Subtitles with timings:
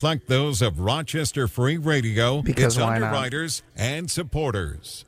[0.00, 3.06] Like those of Rochester Free Radio, Because its why not?
[3.08, 5.04] underwriters and supporters.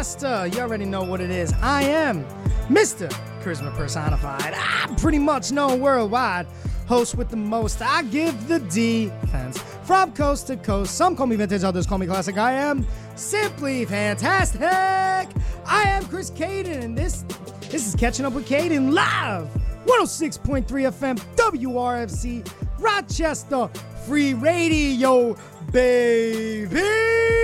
[0.00, 1.52] You already know what it is.
[1.60, 2.24] I am
[2.70, 3.10] Mr.
[3.42, 4.54] Charisma Personified.
[4.56, 6.46] I'm pretty much known worldwide.
[6.86, 7.82] Host with the most.
[7.82, 10.94] I give the defense from coast to coast.
[10.94, 12.38] Some call me vintage, others call me classic.
[12.38, 14.62] I am simply fantastic.
[14.62, 17.26] I am Chris Caden, and this
[17.68, 19.50] this is catching up with Caden live.
[19.84, 23.68] 106.3 FM WRFC Rochester
[24.06, 25.36] Free Radio,
[25.70, 27.39] baby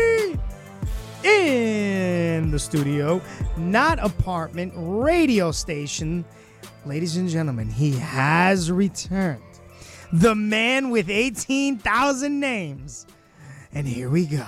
[1.24, 3.20] in the studio,
[3.56, 6.24] not apartment, radio station.
[6.84, 9.42] Ladies and gentlemen, he has returned.
[10.12, 13.06] The man with 18,000 names.
[13.72, 14.46] And here we go.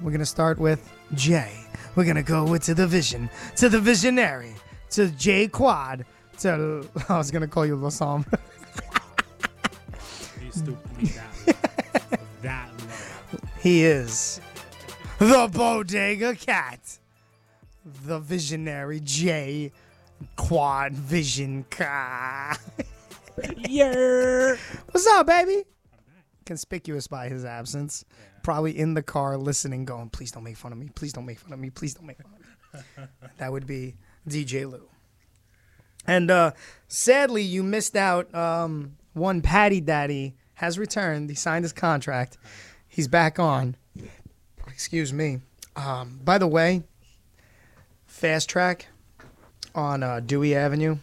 [0.00, 1.52] We're going to start with Jay.
[1.96, 4.54] We're going to go with to the vision, to the visionary,
[4.90, 6.04] to Jay Quad,
[6.40, 8.24] to, I was going to call you Lasom.
[10.42, 13.38] You stupid that that low.
[13.60, 14.40] He is
[15.18, 16.98] the Bodega Cat,
[17.84, 19.72] the visionary J
[20.36, 22.58] Quad Vision Cat.
[23.56, 24.56] Yeah.
[24.90, 25.62] What's up, baby?
[26.44, 28.04] Conspicuous by his absence.
[28.42, 30.88] Probably in the car listening, going, please don't make fun of me.
[30.92, 31.70] Please don't make fun of me.
[31.70, 33.04] Please don't make fun of me.
[33.36, 33.94] that would be
[34.28, 34.88] DJ Lou.
[36.04, 36.50] And uh,
[36.88, 38.34] sadly, you missed out.
[38.34, 41.30] Um, one Patty Daddy has returned.
[41.30, 42.38] He signed his contract.
[42.88, 43.76] He's back on.
[44.78, 45.40] Excuse me.
[45.74, 46.84] Um, by the way,
[48.08, 48.82] Fastrac
[49.74, 50.98] on uh, Dewey Avenue.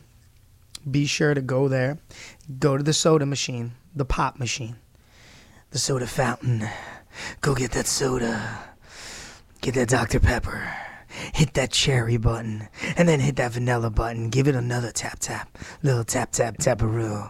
[0.90, 1.98] Be sure to go there.
[2.58, 4.78] Go to the soda machine, the pop machine,
[5.72, 6.70] the soda fountain.
[7.42, 8.64] Go get that soda.
[9.60, 10.22] Get that Dr.
[10.22, 10.74] Pepper.
[11.34, 12.70] Hit that cherry button.
[12.96, 14.30] And then hit that vanilla button.
[14.30, 15.58] Give it another tap tap.
[15.84, 17.30] Little tap tap taparoo.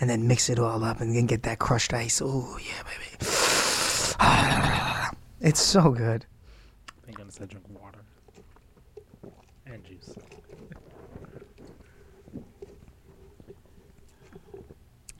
[0.00, 2.20] And then mix it all up and then get that crushed ice.
[2.20, 4.88] Oh, yeah, baby.
[5.44, 6.24] it's so good.
[6.88, 8.00] I think I'm gonna drink water
[9.66, 10.14] and juice.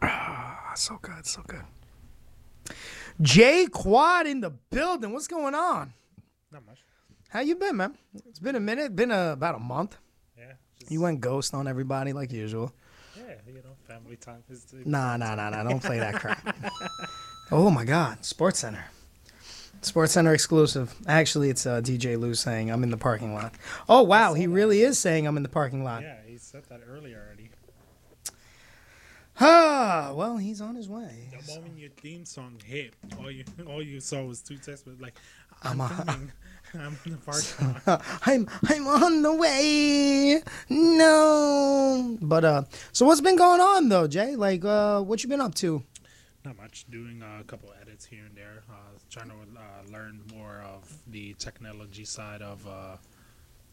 [0.01, 1.65] Ah, so good, so good.
[3.21, 5.13] Jay Quad in the building.
[5.13, 5.93] What's going on?
[6.51, 6.79] Not much.
[7.29, 7.99] How you been, man?
[8.27, 8.97] It's been a minute.
[8.97, 9.99] Been a, about a month.
[10.39, 10.53] Yeah.
[10.89, 12.73] You went ghost on everybody like usual.
[13.17, 14.67] Yeah, you know, family time is.
[14.85, 15.63] Nah, nah, nah, nah.
[15.65, 16.57] Don't play that crap.
[17.53, 18.85] oh my God, Sports Center.
[19.85, 20.95] Sports Center exclusive.
[21.07, 23.55] Actually, it's uh, DJ Lou saying I'm in the parking lot.
[23.89, 26.03] Oh wow, he really is saying I'm in the parking lot.
[26.03, 27.51] Yeah, he said that earlier already.
[29.41, 31.29] Ah, well, he's on his way.
[31.47, 35.01] The moment your theme song hit, all you all you saw was two texts, but
[35.01, 35.15] like,
[35.63, 36.33] I'm I'm, a- coming.
[36.75, 38.03] I'm in the parking lot.
[38.27, 40.41] I'm I'm on the way.
[40.69, 42.17] No.
[42.21, 42.63] But uh
[42.93, 44.37] so what's been going on though, Jay?
[44.37, 45.83] Like uh what you been up to?
[46.45, 46.85] Not much.
[46.91, 48.63] Doing a couple edits here and there.
[48.71, 48.75] Uh,
[49.09, 50.85] trying to uh, learn more of
[51.15, 52.97] the technology side of, uh,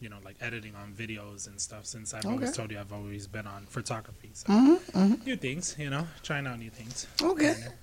[0.00, 1.84] you know, like editing on videos and stuff.
[1.86, 5.74] Since I've always told you I've always been on photography, so Mm-hmm, new things.
[5.78, 7.06] You know, trying out new things.
[7.20, 7.44] Okay.
[7.44, 7.74] here and there.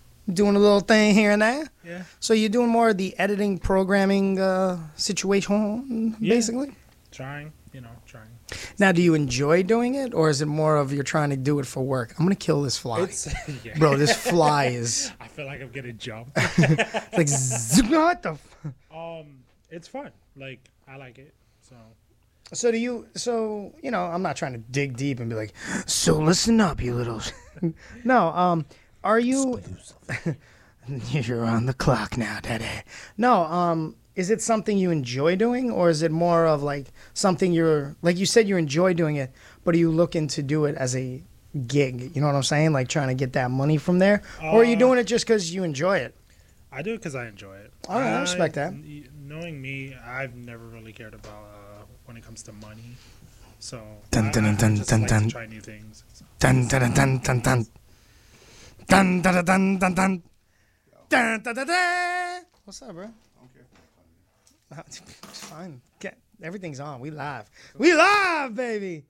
[0.42, 1.66] Doing a little thing here and there.
[1.84, 2.04] Yeah.
[2.20, 6.36] So you're doing more of the editing programming uh situation Yeah.
[6.36, 6.70] basically?
[7.12, 7.52] Trying.
[7.74, 8.34] You know, trying.
[8.80, 11.60] Now do you enjoy doing it or is it more of you're trying to do
[11.62, 12.10] it for work?
[12.18, 13.00] I'm gonna kill this fly.
[13.66, 13.78] Yeah.
[13.80, 16.36] Bro, this fly is I feel like I'm getting jumped.
[17.20, 17.30] like
[18.06, 18.58] what the f-
[18.94, 19.28] um,
[19.70, 20.12] it's fun.
[20.36, 21.34] Like I like it.
[21.62, 21.76] So
[22.54, 23.08] So do you?
[23.16, 25.54] So you know, I'm not trying to dig deep and be like,
[25.86, 27.22] so listen up, you little.
[28.04, 28.66] no, um,
[29.04, 29.62] are you?
[31.12, 32.66] You're on the clock now, Daddy.
[33.18, 37.54] No, um, is it something you enjoy doing, or is it more of like something
[37.54, 39.32] you're like you said you enjoy doing it,
[39.64, 41.22] but are you looking to do it as a
[41.68, 42.16] gig?
[42.16, 42.74] You know what I'm saying?
[42.74, 45.28] Like trying to get that money from there, or are you Uh, doing it just
[45.28, 46.16] because you enjoy it?
[46.72, 47.72] I do it because I enjoy it.
[47.88, 48.74] All right, I respect that.
[49.30, 52.96] N- Knowing me, I've never really cared about uh, when it comes to money.
[53.60, 53.82] So
[54.12, 55.24] Dun, I, dun, I, dun, just dun, like dun.
[55.24, 56.04] to try new things.
[56.14, 57.66] So, Dun dun dun dun dun
[58.88, 60.24] dun dun dun dun dun dun
[61.10, 62.46] dun dun dun dun.
[62.64, 63.10] What's up, bro?
[64.88, 65.02] It's
[65.46, 65.82] fine.
[66.00, 67.00] Get, everything's on.
[67.00, 67.50] We live.
[67.78, 69.06] We live, baby.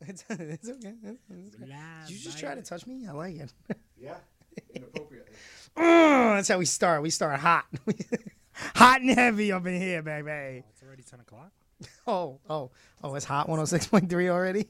[0.00, 0.94] It's, it's okay.
[1.04, 1.66] It's, it's okay.
[2.06, 3.06] Did you just try to touch me?
[3.06, 3.52] I like it.
[4.00, 4.14] Yeah,
[4.74, 5.32] inappropriately.
[5.76, 7.02] Mm, that's how we start.
[7.02, 7.66] We start hot.
[8.74, 10.64] hot and heavy up in here, baby.
[10.70, 11.50] it's already ten o'clock.
[12.06, 12.70] Oh, oh,
[13.02, 14.68] oh, it's hot 106.3 already.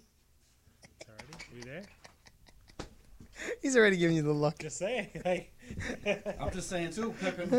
[1.01, 1.35] It's Already?
[1.55, 1.83] We there?
[3.61, 4.59] He's already giving you the look.
[4.59, 5.09] Just saying.
[5.25, 5.53] Like,
[6.41, 7.51] I'm just saying too, Pippin.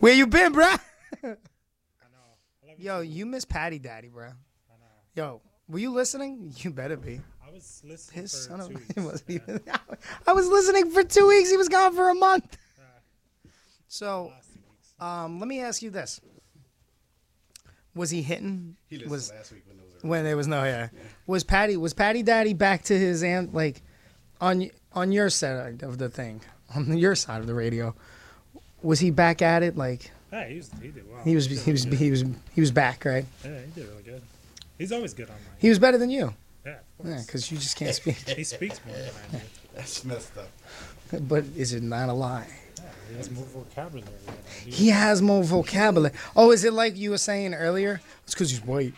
[0.00, 0.78] Where you been, bruh?
[1.22, 1.34] I know.
[2.62, 2.74] I you.
[2.78, 4.28] Yo, you miss Patty Daddy, bruh.
[4.30, 4.34] I know.
[5.14, 6.52] Yo, were you listening?
[6.58, 7.20] You better be.
[7.46, 8.94] I was listening His for son of two weeks.
[8.94, 9.38] he wasn't yeah.
[9.42, 9.60] even.
[10.26, 11.50] I was listening for two weeks.
[11.50, 12.56] He was gone for a month.
[12.78, 12.82] Uh,
[13.88, 14.63] So, last two weeks.
[15.04, 16.20] Um, let me ask you this:
[17.94, 18.76] Was he hitting?
[18.88, 20.90] He listened was last week when there was when there was no hair?
[21.26, 21.76] Was Patty?
[21.76, 23.82] Was Patty Daddy back to his aunt like
[24.40, 26.40] on on your side of the thing,
[26.74, 27.94] on your side of the radio?
[28.82, 29.76] Was he back at it?
[29.76, 31.22] Like Hey, he, was, he did well.
[31.22, 32.24] he was did he was really he was
[32.54, 33.24] he was back, right?
[33.44, 34.22] Yeah, he did really good.
[34.78, 35.60] He's always good on mic.
[35.60, 36.34] He was better than you.
[36.66, 38.16] Yeah, of Yeah, because you just can't speak.
[38.28, 39.42] He speaks more than I do.
[39.74, 40.48] That's messed up.
[41.28, 42.48] but is it not a lie?
[42.84, 44.70] Yeah, he has more vocabulary than I do.
[44.70, 46.14] He has more vocabulary.
[46.36, 48.00] Oh, is it like you were saying earlier?
[48.24, 48.94] It's because he's white.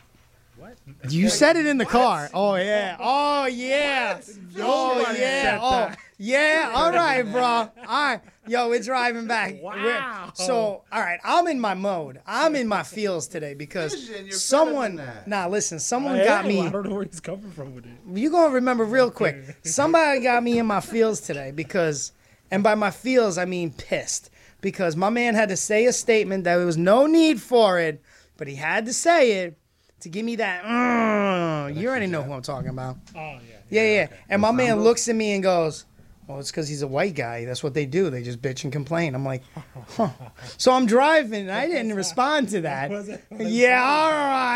[0.57, 0.77] What?
[1.09, 2.31] You said it in the car.
[2.33, 2.97] Oh yeah.
[2.99, 4.21] Oh yeah.
[4.59, 5.59] Oh Nobody yeah.
[5.61, 6.73] Oh yeah.
[6.75, 7.43] All right, bro.
[7.43, 8.21] All right.
[8.49, 9.61] Yo, we're driving back.
[9.61, 9.75] Wow.
[9.75, 12.21] We're- so all right, I'm in my mode.
[12.27, 14.97] I'm in my feels today because Vision, someone.
[14.97, 15.09] than.
[15.27, 15.79] Nah, listen.
[15.79, 16.61] Someone got me.
[16.63, 17.93] I don't know where he's coming from with it.
[18.15, 19.57] You gonna remember real quick.
[19.65, 22.13] Somebody got me in my feels today because,
[22.51, 26.45] and by my feels I mean pissed because my man had to say a statement
[26.45, 28.03] that there was no need for it,
[28.37, 29.59] but he had to say it
[30.01, 30.65] to give me that.
[30.65, 32.97] "Mm." you already know who I'm talking about.
[33.15, 33.39] Oh yeah.
[33.69, 34.05] Yeah, yeah.
[34.05, 34.17] okay.
[34.29, 35.85] And my man looks at me and goes,
[36.27, 37.45] "Well, it's because he's a white guy.
[37.45, 38.11] That's what they do.
[38.11, 39.43] They just bitch and complain." I'm like,
[39.91, 40.11] huh.
[40.59, 42.91] So I'm driving, and I didn't respond to that.
[42.91, 44.11] Was it- Yeah, all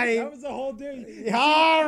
[0.07, 1.33] That was the whole thing.
[1.33, 1.85] All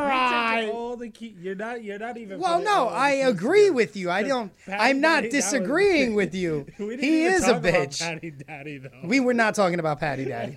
[0.72, 1.34] All the key.
[1.40, 1.82] You're not.
[1.82, 2.38] You're not even.
[2.38, 3.72] Well, no, I agree together.
[3.74, 4.10] with you.
[4.10, 4.52] I don't.
[4.66, 6.66] Patty I'm not Daddy, that was- disagreeing with you.
[6.78, 8.00] He is a bitch.
[8.00, 8.90] Patty Daddy though.
[9.04, 10.56] We were not talking about Patty Daddy.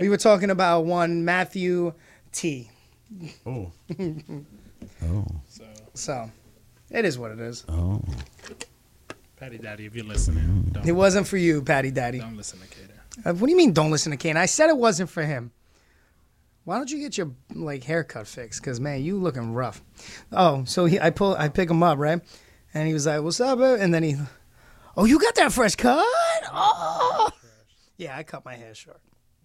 [0.00, 1.92] We were talking about one Matthew
[2.32, 2.70] T.
[3.44, 3.72] Oh.
[5.02, 5.26] oh.
[5.48, 5.64] so
[5.94, 6.30] So,
[6.90, 7.64] it is what it is.
[7.68, 8.02] Oh.
[9.36, 12.18] Patty Daddy, if you're listening, don't, It wasn't for you, Patty Daddy.
[12.18, 13.02] don't listen to Kater.
[13.24, 13.72] Uh, what do you mean?
[13.72, 14.36] Don't listen to Kane.
[14.36, 15.50] I said it wasn't for him.
[16.64, 18.62] Why don't you get your like haircut fixed?
[18.62, 19.82] Cause man, you looking rough.
[20.30, 22.20] Oh, so he, I pull, I pick him up, right?
[22.74, 24.16] And he was like, "What's up?" bro?" And then he,
[24.96, 26.04] "Oh, you got that fresh cut?
[26.52, 27.30] Oh,
[27.96, 29.00] yeah, I cut my hair short.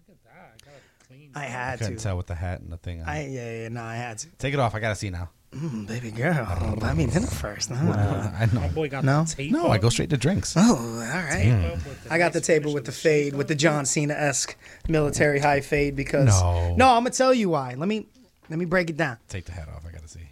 [0.08, 0.52] Look at that.
[0.54, 1.30] I got it clean.
[1.34, 2.02] I had Couldn't to.
[2.02, 3.02] tell with the hat and the thing.
[3.02, 3.08] on.
[3.08, 4.28] I yeah, yeah, no, I had to.
[4.38, 4.74] Take it off.
[4.74, 5.30] I gotta see now.
[5.52, 7.70] Mm, baby girl, buy me dinner first.
[7.70, 7.76] huh?
[7.90, 8.72] Uh, I My know.
[8.74, 9.24] boy got No?
[9.24, 9.52] the tape.
[9.52, 10.54] No, I go straight to drinks.
[10.56, 11.78] Oh, all right.
[11.82, 14.54] Tape I got the table with the fade, with the John Cena esque
[14.88, 16.74] military high fade because No.
[16.76, 17.74] no, I'm gonna tell you why.
[17.74, 18.06] Let me
[18.50, 19.18] let me break it down.
[19.28, 19.84] Take the hat off.
[19.88, 20.28] I gotta see.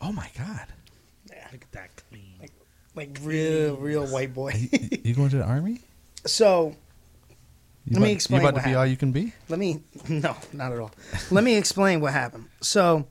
[0.00, 0.66] Oh my god.
[1.52, 2.48] Look at that clean.
[2.94, 4.52] Like real, real white boy.
[5.02, 5.80] you going to the army?
[6.26, 6.74] so
[7.88, 9.32] You Let me explain You about to be all you can be?
[9.48, 10.90] let me no, not at all.
[11.30, 12.44] Let me explain what happened.
[12.60, 13.06] So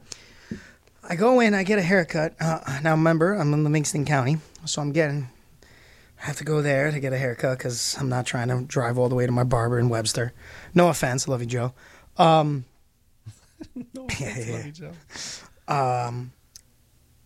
[1.03, 2.35] I go in, I get a haircut.
[2.39, 5.29] Uh, now remember, I'm in Livingston County, so I'm getting.
[6.21, 8.97] I have to go there to get a haircut because I'm not trying to drive
[8.97, 10.33] all the way to my barber in Webster.
[10.74, 11.73] No offense, love you, Joe.
[12.18, 12.65] Um,
[13.75, 14.35] No, yeah.
[14.51, 14.91] love you, Joe.
[15.68, 16.31] um,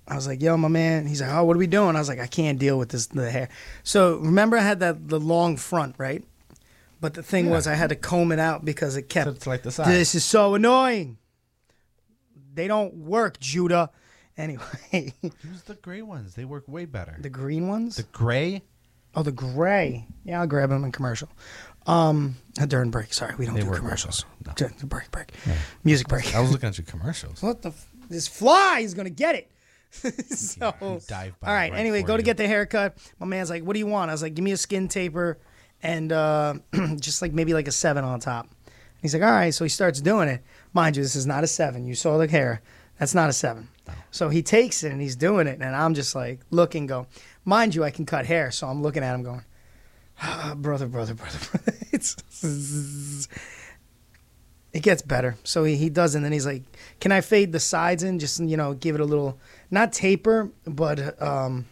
[0.08, 2.10] I was like, "Yo, my man." He's like, "Oh, what are we doing?" I was
[2.10, 3.50] like, "I can't deal with this the hair."
[3.84, 6.24] So remember, I had that the long front, right?
[7.02, 7.52] But the thing Yeah.
[7.52, 9.26] was, I had to comb it out because it kept.
[9.26, 9.88] So it's like the side.
[9.88, 11.18] This is so annoying.
[12.54, 13.90] They don't work, Judah.
[14.38, 16.36] Anyway, Use the gray ones.
[16.36, 17.18] They work way better.
[17.20, 17.98] the green ones.
[17.98, 18.62] The gray,
[19.16, 20.08] oh, the gray.
[20.24, 21.30] Yeah, I'll grab them in commercial.
[21.86, 23.14] Um, uh, during break.
[23.14, 24.26] Sorry, we don't They do commercials.
[24.56, 25.32] Ju- Break, break.
[25.84, 26.34] Music break.
[26.36, 27.42] I was looking at your commercials.
[27.44, 27.70] What the?
[27.70, 29.52] F- this fly is gonna get it.
[30.38, 31.74] so, dive all right.
[31.74, 32.96] Anyway, go to get the haircut.
[33.20, 35.38] My man's like, "What do you want?" I was like, "Give me a skin taper,
[35.84, 36.56] and uh,
[37.00, 38.48] just like maybe like a seven on top."
[39.02, 40.44] He's like, "All right." So he starts doing it.
[40.74, 41.86] Mind you, this is not a seven.
[41.86, 42.62] You saw the hair.
[43.00, 43.68] That's not a seven.
[44.12, 47.08] So he takes it and he's doing it, and I'm just like looking, go.
[47.46, 49.44] Mind you, I can cut hair, so I'm looking at him going,
[50.22, 51.78] ah, brother, brother, brother, brother.
[51.92, 52.16] It's
[54.74, 55.36] it gets better.
[55.44, 56.64] So he, he does, and then he's like,
[57.00, 58.20] "Can I fade the sides in?
[58.20, 59.38] Just you know, give it a little,
[59.70, 61.66] not taper, but um,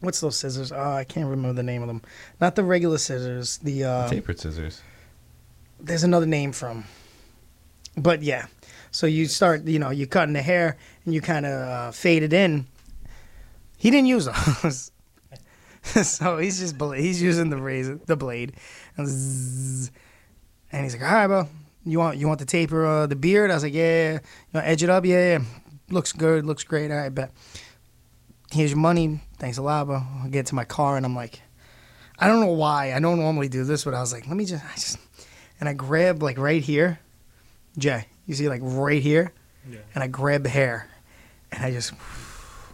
[0.00, 0.72] what's those scissors?
[0.72, 2.02] Oh, I can't remember the name of them.
[2.40, 3.58] Not the regular scissors.
[3.58, 4.82] The uh, Tapered scissors.
[5.80, 6.84] there's another name from,
[7.96, 8.46] but yeah.
[8.90, 12.22] So you start, you know, you cutting the hair and you kind of uh, fade
[12.22, 12.66] it in.
[13.76, 14.26] He didn't use
[14.62, 14.90] those.
[16.02, 18.54] so he's just he's using the razor, the blade,
[18.96, 19.90] and, zzz.
[20.72, 21.48] and he's like, "All right, bro,
[21.84, 24.20] you want you want the taper, uh, the beard?" I was like, "Yeah, you
[24.54, 25.44] know, edge it up, yeah, yeah,
[25.90, 26.90] looks good, looks great.
[26.90, 27.30] All right, bet.
[28.50, 29.20] Here's your money.
[29.38, 31.40] Thanks a lot, bro." I get to my car and I'm like,
[32.18, 32.94] I don't know why.
[32.94, 34.98] I don't normally do this, but I was like, let me just, I just,
[35.60, 36.98] and I grab like right here,
[37.76, 39.32] Jay, you see like right here,
[39.70, 39.80] Yeah.
[39.94, 40.88] and I grab the hair,
[41.52, 41.92] and I just,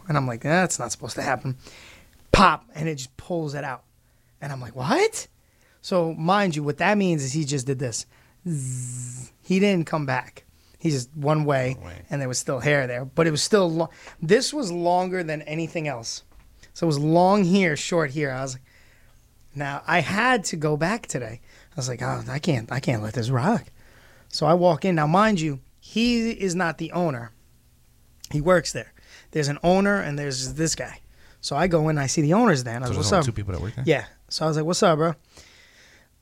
[0.08, 1.56] and I'm like, that's not supposed to happen.
[2.30, 3.82] Pop, and it just pulls it out,
[4.40, 5.26] and I'm like, what?
[5.80, 8.06] So mind you, what that means is he just did this.
[8.48, 9.32] Zzz.
[9.42, 10.44] He didn't come back.
[10.78, 12.02] He just one way, One way.
[12.10, 13.88] and there was still hair there, but it was still long.
[14.20, 16.22] This was longer than anything else.
[16.74, 18.30] So it was long here, short here.
[18.30, 18.62] I was like,
[19.54, 21.40] now I had to go back today.
[21.72, 23.64] I was like, oh, I can't, I can't let this rock.
[24.28, 24.94] So I walk in.
[24.94, 27.32] Now, mind you, he is not the owner.
[28.30, 28.92] He works there.
[29.32, 31.00] There's an owner and there's this guy.
[31.40, 33.26] So I go in, I see the owners there, and I So was only what's
[33.26, 33.84] two people that work there.
[33.86, 34.04] Yeah.
[34.28, 35.14] So I was like, what's up, bro?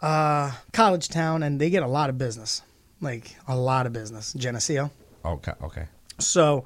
[0.00, 2.62] Uh, college town, and they get a lot of business,
[3.02, 4.32] like a lot of business.
[4.32, 4.90] Geneseo.
[5.24, 5.52] Okay.
[5.62, 5.86] Okay.
[6.18, 6.64] So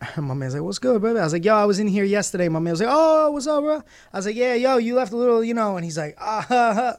[0.16, 2.48] my man's like, "What's good, brother?" I was like, "Yo, I was in here yesterday."
[2.48, 5.12] My man was like, "Oh, what's up, bro?" I was like, "Yeah, yo, you left
[5.12, 6.96] a little, you know." And he's like, "Ah." Ha, ha.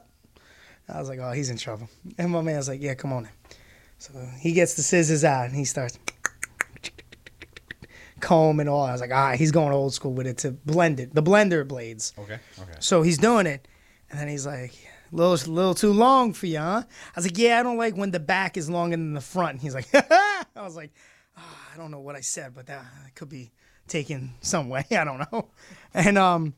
[0.88, 3.30] I was like, "Oh, he's in trouble." And my man's like, "Yeah, come on." In.
[3.98, 5.98] So he gets the scissors out and he starts
[8.20, 8.82] comb and all.
[8.82, 11.22] I was like, "All right, he's going old school with it to blend it, the
[11.22, 12.38] blender blades." Okay.
[12.60, 12.72] Okay.
[12.80, 13.66] So he's doing it,
[14.10, 14.74] and then he's like,
[15.12, 17.96] "A little, little too long for you, huh?" I was like, "Yeah, I don't like
[17.96, 20.92] when the back is longer than the front." And he's like, ha I was like,
[21.36, 22.84] "Ah, "I don't know what I said, but that
[23.14, 23.50] could be
[23.88, 24.84] taken some way.
[24.90, 25.48] I don't know."
[25.94, 26.54] And um,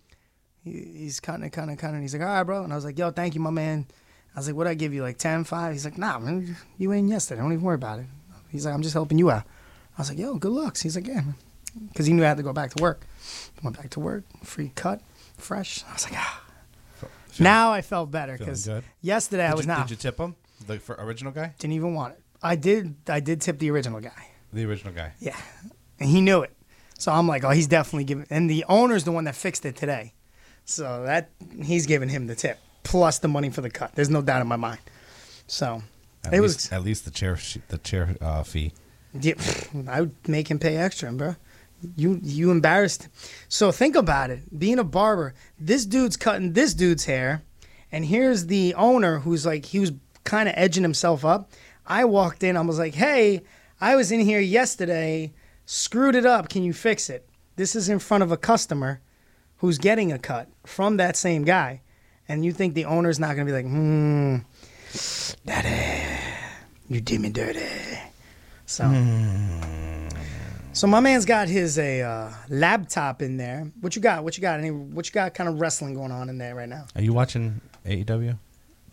[0.62, 2.02] he, he's kind of, kind of, kind of.
[2.02, 3.86] He's like, "All right, bro," and I was like, "Yo, thank you, my man."
[4.34, 5.72] I was like, "What I give you, like 10, 5?
[5.72, 7.40] He's like, "Nah, man, you ain't yesterday.
[7.40, 8.06] Don't even worry about it."
[8.48, 9.44] He's like, "I'm just helping you out."
[9.96, 11.22] I was like, "Yo, good looks." He's like, "Yeah,"
[11.88, 13.06] because he knew I had to go back to work.
[13.62, 15.00] Went back to work, free cut,
[15.38, 15.84] fresh.
[15.88, 16.40] I was like, ah.
[17.40, 18.68] Now I felt better because
[19.00, 19.88] yesterday I was you, not.
[19.88, 20.36] did you tip him?
[20.66, 21.54] The for original guy?
[21.58, 22.20] Didn't even want it.
[22.42, 22.94] I did.
[23.08, 24.28] I did tip the original guy.
[24.54, 25.12] The original guy.
[25.20, 25.36] Yeah,
[26.00, 26.56] and he knew it.
[26.98, 28.26] So I'm like, oh, he's definitely giving.
[28.30, 30.14] And the owner's the one that fixed it today.
[30.64, 31.30] So that
[31.62, 33.94] he's giving him the tip plus the money for the cut.
[33.94, 34.78] There's no doubt in my mind.
[35.46, 35.82] So
[36.24, 36.72] At it least, was.
[36.72, 37.36] at least the chair
[37.68, 38.72] the chair uh, fee.
[39.20, 39.34] Yeah,
[39.88, 41.36] I would make him pay extra, bro.
[41.96, 43.08] You you embarrassed.
[43.48, 44.58] So think about it.
[44.58, 47.42] Being a barber, this dude's cutting this dude's hair,
[47.92, 49.92] and here's the owner who's like he was
[50.24, 51.50] kind of edging himself up.
[51.86, 52.56] I walked in.
[52.56, 53.42] I was like, "Hey,
[53.84, 55.34] I was in here yesterday.
[55.66, 56.48] Screwed it up.
[56.48, 59.00] Can you fix it?" This is in front of a customer
[59.58, 61.82] who's getting a cut from that same guy,
[62.26, 64.38] and you think the owner's not gonna be like, "Hmm,
[65.44, 66.18] daddy,
[66.88, 67.60] you did me dirty."
[68.64, 68.84] So.
[70.72, 73.70] So my man's got his a uh, laptop in there.
[73.80, 74.24] What you got?
[74.24, 74.58] What you got?
[74.58, 74.70] Any?
[74.70, 75.34] What you got?
[75.34, 76.86] Kind of wrestling going on in there right now?
[76.96, 78.38] Are you watching AEW?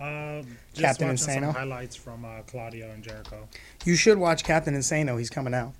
[0.01, 1.53] Um, just Captain watching some Insano?
[1.53, 3.47] highlights from uh, Claudio and Jericho.
[3.85, 5.17] You should watch Captain Insano.
[5.19, 5.73] He's coming out.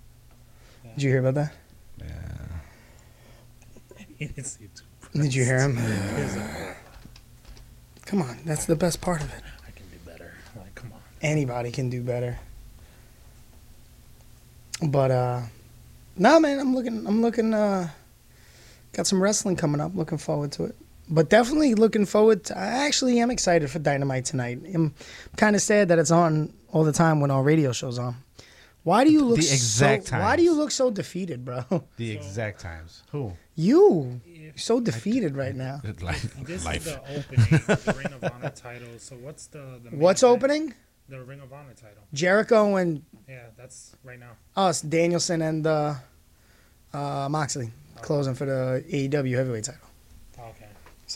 [0.95, 1.53] Did you hear about that?
[4.19, 4.57] It's-
[5.13, 5.77] Did you hear him?
[8.05, 9.41] Come on, that's the best part of it.
[9.67, 10.31] I can do better.
[10.55, 10.99] Like, come on.
[11.23, 12.37] Anybody can do better.
[14.83, 15.41] But uh,
[16.17, 17.07] no, man, I'm looking.
[17.07, 17.53] I'm looking.
[17.53, 17.89] Uh,
[18.93, 19.95] got some wrestling coming up.
[19.95, 20.75] Looking forward to it.
[21.13, 22.45] But definitely looking forward.
[22.45, 24.61] To, I actually am excited for Dynamite tonight.
[24.73, 24.93] I'm
[25.35, 28.15] kind of sad that it's on all the time when all radio shows on.
[28.83, 30.17] Why do you look The exact so?
[30.17, 31.65] Why do you look so defeated, bro?
[31.97, 33.03] The exact times.
[33.11, 33.33] Who?
[33.55, 34.21] You
[34.55, 35.81] so defeated right now.
[36.01, 36.33] Life.
[36.45, 36.87] This Life.
[36.87, 38.87] is the opening, of the Ring of Honor title.
[38.97, 40.37] So what's the, the main What's event?
[40.43, 40.73] opening?
[41.09, 42.03] The Ring of Honor title.
[42.13, 44.31] Jericho and Yeah, that's right now.
[44.55, 45.93] us, Danielson and uh,
[46.93, 47.69] uh, Moxley,
[48.01, 49.87] closing for the AEW heavyweight title.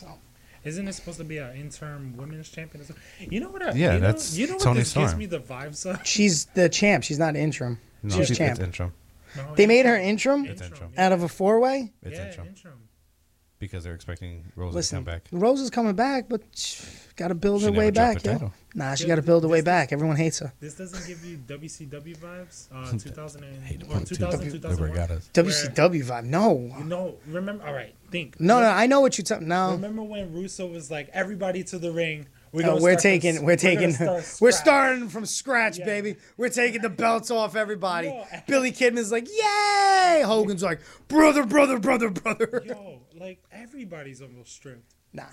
[0.02, 0.12] Okay.
[0.12, 0.18] So
[0.64, 2.82] Isn't it supposed to be an interim women's champion?
[2.82, 3.32] or something?
[3.32, 3.62] You know what?
[3.62, 6.06] I, Yeah, you know, that's you know what Tony this gives me the vibes of.
[6.06, 7.04] she's the champ.
[7.04, 7.78] She's not interim.
[8.02, 8.52] No, she's she's champ.
[8.58, 8.92] it's interim.
[9.36, 10.40] No, They made her interim.
[10.46, 10.92] interim It's interim.
[10.96, 11.92] out of a four way.
[12.02, 12.48] It's yeah, interim.
[12.48, 12.78] interim.
[13.58, 15.22] Because they're expecting Rose to come back.
[15.32, 16.42] Rose is coming back, but
[17.16, 18.20] got to build She her never way back.
[18.20, 18.32] the yo.
[18.34, 18.52] title.
[18.74, 19.90] Nah, she got to build her way back.
[19.92, 20.52] Everyone hates her.
[20.60, 22.68] This doesn't give you WCW vibes.
[22.72, 25.20] Uh, 2000 and, or 2000, 2001.
[25.32, 26.24] WCW vibe.
[26.24, 27.64] No, You know, remember?
[27.66, 28.38] All right, think.
[28.38, 28.66] no, no.
[28.68, 29.48] I know what you're talking.
[29.48, 33.10] No, Remember when Russo was like, "Everybody to the ring." We're, No, we're start from
[33.10, 35.84] taking, we're taking, gonna start we're starting from scratch, Yeah.
[35.84, 36.16] baby.
[36.38, 38.08] We're taking the belts off everybody.
[38.08, 38.24] Yo.
[38.46, 40.22] Billy Kidman's like, yay!
[40.24, 42.62] Hogan's like, brother, brother, brother, brother.
[42.66, 45.24] Yo, like everybody's almost stripped, Nah,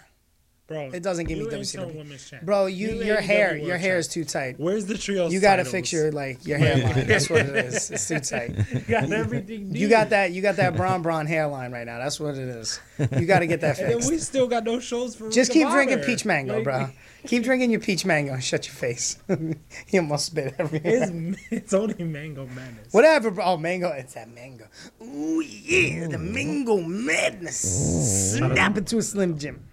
[0.68, 0.90] bro.
[0.94, 1.96] It doesn't give me you WCW.
[1.96, 4.56] interim bro, you, You your hair, world your hair is too tight.
[4.58, 5.30] Where's the trio?
[5.30, 7.06] You got to fix your like your hairline.
[7.08, 7.92] That's what it is.
[7.92, 8.56] It's too tight.
[8.72, 9.76] You got everything.
[9.76, 10.32] You got that.
[10.32, 12.00] You got that Bron Bron hairline right now.
[12.00, 12.80] That's what it is.
[13.18, 14.10] You got to get that And fixed.
[14.12, 15.30] we still got no shows for.
[15.30, 16.06] Just Ring keep drinking Honor.
[16.06, 16.90] peach mango, Like, bro.
[17.26, 18.38] Keep drinking your peach mango.
[18.42, 19.18] Shut your face.
[19.30, 19.56] you
[20.02, 21.04] almost spit everywhere.
[21.32, 22.92] It's, it's only Mango Madness.
[22.92, 23.46] Whatever, bro.
[23.46, 23.88] Oh, mango.
[23.94, 24.68] It's that mango.
[25.02, 26.08] Ooh, yeah.
[26.10, 28.34] The mango madness.
[28.36, 29.64] Snap it to a Slim Jim.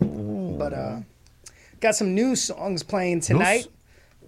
[0.00, 1.00] But, uh,
[1.80, 3.66] got some new songs playing tonight.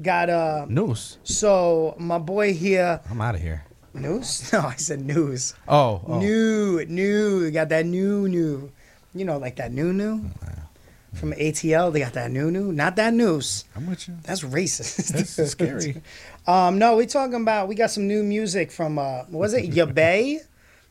[0.02, 0.66] got uh.
[0.68, 1.18] Noose.
[1.24, 3.64] So my boy here, I'm out of here.
[3.94, 4.48] news?
[4.52, 5.54] No, I said news.
[5.68, 6.18] Oh, oh.
[6.18, 7.50] New, new.
[7.50, 8.70] Got that new, new.
[9.14, 10.24] You know, like that new, new.
[11.14, 12.70] From ATL, they got that new, new.
[12.70, 13.64] Not that news.
[13.74, 14.14] I'm with you.
[14.22, 15.08] That's racist.
[15.08, 16.00] That's scary.
[16.46, 20.38] Um, no, we talking about we got some new music from uh, was it Yabe,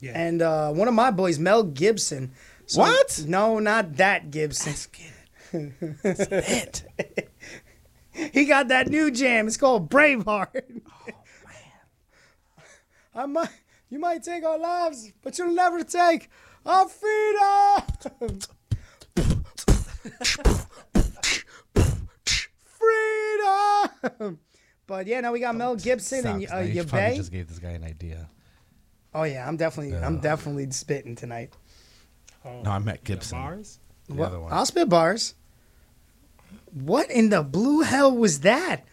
[0.01, 0.11] Yeah.
[0.13, 2.31] and uh, one of my boys, Mel Gibson.
[2.69, 3.23] So- What?
[3.27, 4.73] No, not that Gibson.
[5.51, 6.83] It.
[8.33, 9.47] He got that new jam.
[9.47, 10.61] It's called Braveheart.
[10.61, 11.13] Oh man.
[13.15, 13.49] I might,
[13.89, 16.29] you might take our lives, but you'll never take
[16.65, 18.39] our freedom.
[22.63, 24.39] freedom.
[24.87, 27.15] But yeah, now we got Mel Gibson and Stop, uh, you probably Yabe.
[27.17, 28.29] just gave this guy an idea.
[29.13, 31.53] Oh yeah, I'm definitely, I'm definitely spitting tonight.
[32.49, 33.37] Oh, No, I met the Gibson.
[33.37, 33.79] Bars?
[34.07, 34.51] The What- other one.
[34.53, 35.35] I'll spit bars.
[36.73, 38.85] What in the blue hell was that?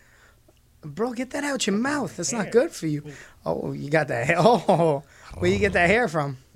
[0.83, 2.17] Bro, get that out your mouth.
[2.17, 3.03] That's not good for you.
[3.45, 4.37] Oh, you got that hair.
[4.41, 5.03] Oh,
[5.39, 6.39] where you get that hair from?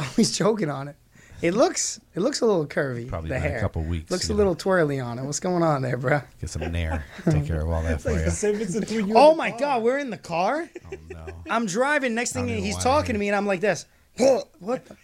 [0.00, 0.94] Oh, he's choking on it.
[1.42, 3.08] It looks, it looks a little curvy.
[3.08, 4.38] Probably the been a couple weeks, Looks you a know.
[4.38, 5.24] little twirly on it.
[5.24, 6.20] What's going on there, bro?
[6.40, 7.04] Get some nair.
[7.28, 9.12] Take care of all that for you.
[9.16, 10.68] Oh my God, we're in the car.
[10.86, 11.26] Oh no.
[11.50, 12.14] I'm driving.
[12.14, 13.86] Next thing he's talking to me, and I'm like this.
[14.16, 14.84] What?
[14.86, 14.96] The?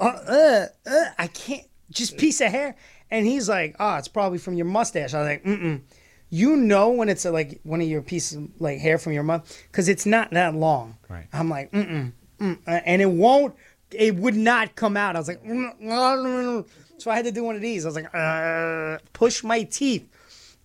[0.00, 1.66] Uh, uh, uh, I can't.
[1.90, 2.74] Just piece of hair.
[3.10, 5.82] And he's like, "Oh, it's probably from your mustache." I was like, "Mm-mm."
[6.28, 9.22] You know when it's uh like one of your pieces of like hair from your
[9.22, 10.96] mouth because it's not that long.
[11.08, 11.26] Right.
[11.32, 13.54] I'm like, "Mm-mm." mm, uh," And it won't.
[13.92, 15.14] It would not come out.
[15.14, 16.64] I was like, "Mm,
[16.98, 17.84] so I had to do one of these.
[17.84, 20.08] I was like, uh, push my teeth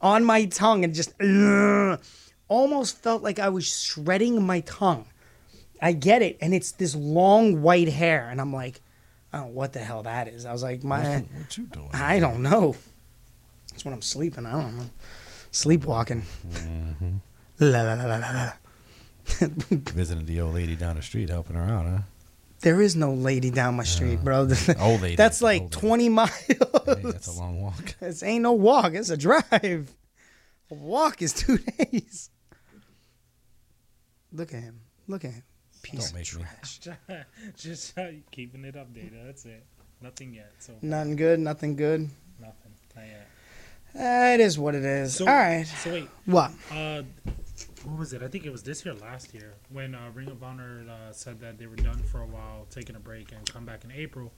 [0.01, 1.97] on my tongue and just uh,
[2.47, 5.05] almost felt like I was shredding my tongue.
[5.81, 8.81] I get it, and it's this long white hair, and I'm like,
[9.33, 10.45] I don't know what the hell that is.
[10.45, 11.89] I was like, my, What you doing?
[11.93, 12.75] I don't know.
[13.69, 14.45] That's when I'm sleeping.
[14.45, 14.89] I don't know,
[15.51, 16.23] sleepwalking.
[16.47, 17.15] Mm-hmm.
[17.59, 18.51] La, la, la, la, la, la.
[19.71, 21.99] Visiting the old lady down the street, helping her out, huh?
[22.61, 24.37] There is no lady down my street, uh, bro.
[24.79, 25.15] Old lady.
[25.15, 25.71] That's like lady.
[25.71, 26.31] 20 miles.
[26.47, 26.55] Hey,
[27.03, 27.95] that's a long walk.
[27.99, 28.93] This ain't no walk.
[28.93, 29.91] It's a drive.
[30.69, 32.29] A walk is two days.
[34.31, 34.81] Look at him.
[35.07, 35.43] Look at him.
[35.81, 36.45] Piece Don't make me.
[37.07, 37.25] trash.
[37.57, 39.25] Just uh, keeping it updated.
[39.25, 39.63] That's it.
[40.01, 40.51] Nothing yet.
[40.59, 41.39] So Nothing good.
[41.39, 42.09] Nothing good.
[42.39, 42.71] nothing.
[42.95, 43.27] Not yet.
[43.93, 45.15] Uh, it is what it is.
[45.15, 45.65] So, All right.
[45.65, 46.07] So wait.
[46.25, 46.51] What?
[46.71, 47.03] Uh,
[47.83, 48.21] what was it?
[48.21, 51.39] I think it was this year, last year, when uh, Ring of Honor uh, said
[51.41, 54.31] that they were done for a while, taking a break, and come back in April.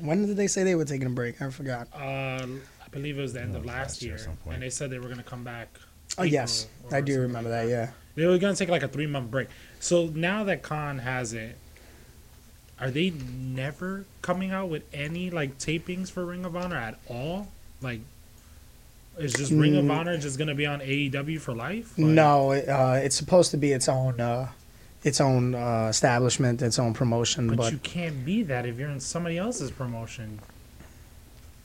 [0.00, 1.40] When did they say they were taking a break?
[1.40, 1.88] I forgot.
[1.92, 2.46] Uh,
[2.84, 4.54] I believe it was the end of last year year, at some point.
[4.54, 5.68] and they said they were going to come back.
[6.18, 7.68] Oh yes, I do remember like that.
[7.68, 7.90] Yeah.
[8.14, 9.48] They were going to take like a three month break.
[9.80, 11.56] So now that Khan has it,
[12.80, 17.48] are they never coming out with any like tapings for Ring of Honor at all?
[17.80, 18.00] Like,
[19.18, 19.90] is just Ring of Mm.
[19.90, 21.98] Honor just going to be on AEW for life?
[21.98, 24.48] Like, No, it, uh, it's supposed to be its own, uh,
[25.02, 27.48] its own uh, establishment, its own promotion.
[27.48, 30.40] But, But, you can't be that if you're in somebody else's promotion.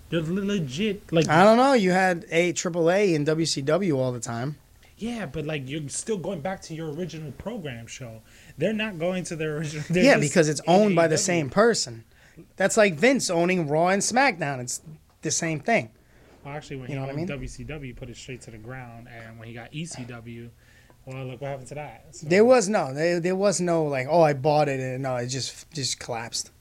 [0.10, 1.74] They're legit, like I don't know.
[1.74, 4.58] You had a AAA and WCW all the time.
[5.04, 8.22] Yeah, but like you're still going back to your original program show.
[8.58, 9.84] They're not going to their original.
[9.92, 12.04] yeah, because it's owned by the same person.
[12.56, 14.60] That's like Vince owning Raw and SmackDown.
[14.60, 14.82] It's
[15.22, 15.92] the same thing.
[16.44, 17.28] Well, actually, when You he know what I mean?
[17.28, 20.50] WCW, he put it straight to the ground, and when he got ECW,
[21.06, 22.06] well, look what happened to that.
[22.12, 25.16] So, There was no, there, there was no like, oh, I bought it, and no,
[25.18, 26.52] it just just collapsed.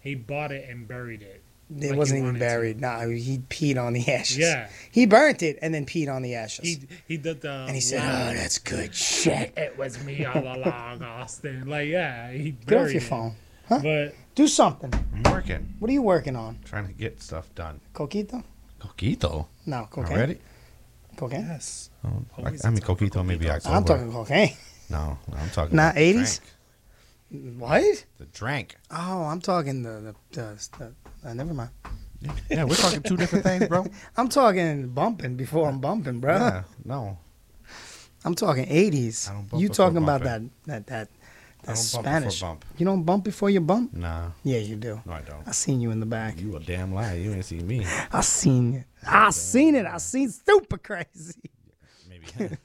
[0.00, 1.42] he bought it and buried it.
[1.78, 2.44] It Like wasn't even wanted to.
[2.44, 2.80] buried.
[2.80, 4.38] No, he peed on the ashes.
[4.38, 6.64] Yeah, he burnt it and then peed on the ashes.
[6.68, 10.02] he he did the and he um, said, line, "Oh, that's good shit." "It was
[10.04, 13.04] me all along, Austin." Like, yeah, he Get buried off your it.
[13.04, 13.34] phone.
[13.68, 14.92] But Do something.
[15.14, 15.74] I'm working.
[15.78, 16.58] What are you working on?
[16.64, 17.80] Trying to get stuff done.
[17.94, 18.42] Coquito?
[18.80, 19.46] Coquito.
[19.66, 20.16] No, cocaine.
[20.16, 20.38] Already?
[21.16, 21.46] Cocaine.
[21.46, 23.76] yes, Oh, I, I mean, a time for Coquito maybe October.
[23.76, 24.56] I'm talking cocaine.
[24.88, 25.76] No, no, I'm talking.
[25.76, 26.12] Not 80s?
[26.14, 26.40] drank.
[27.30, 28.04] What?
[28.18, 28.76] The drank.
[28.90, 30.68] Oh, I'm talking the the, the,
[31.22, 31.70] the uh, never mind.
[32.50, 33.86] Yeah, we're talking two different things, bro.
[34.16, 36.36] I'm talking bumping before I'm bumping, bro.
[36.36, 37.18] Yeah, no.
[38.24, 39.30] I'm talking 80s.
[39.30, 40.50] I don't bump You talking about that bumping.
[40.66, 41.08] that that
[41.62, 42.40] I that don't Spanish?
[42.40, 42.64] bump.
[42.76, 43.94] You don't bump before you bump?
[43.94, 45.00] Nah, Yeah, you do.
[45.06, 45.46] no, I don't.
[45.48, 46.38] I seen you in the back.
[46.38, 47.16] You a damn liar.
[47.16, 47.86] You ain't seen me.
[48.12, 48.84] I seen it.
[49.06, 49.86] I seen it.
[49.86, 51.40] I seen super crazy.
[52.08, 52.26] Maybe.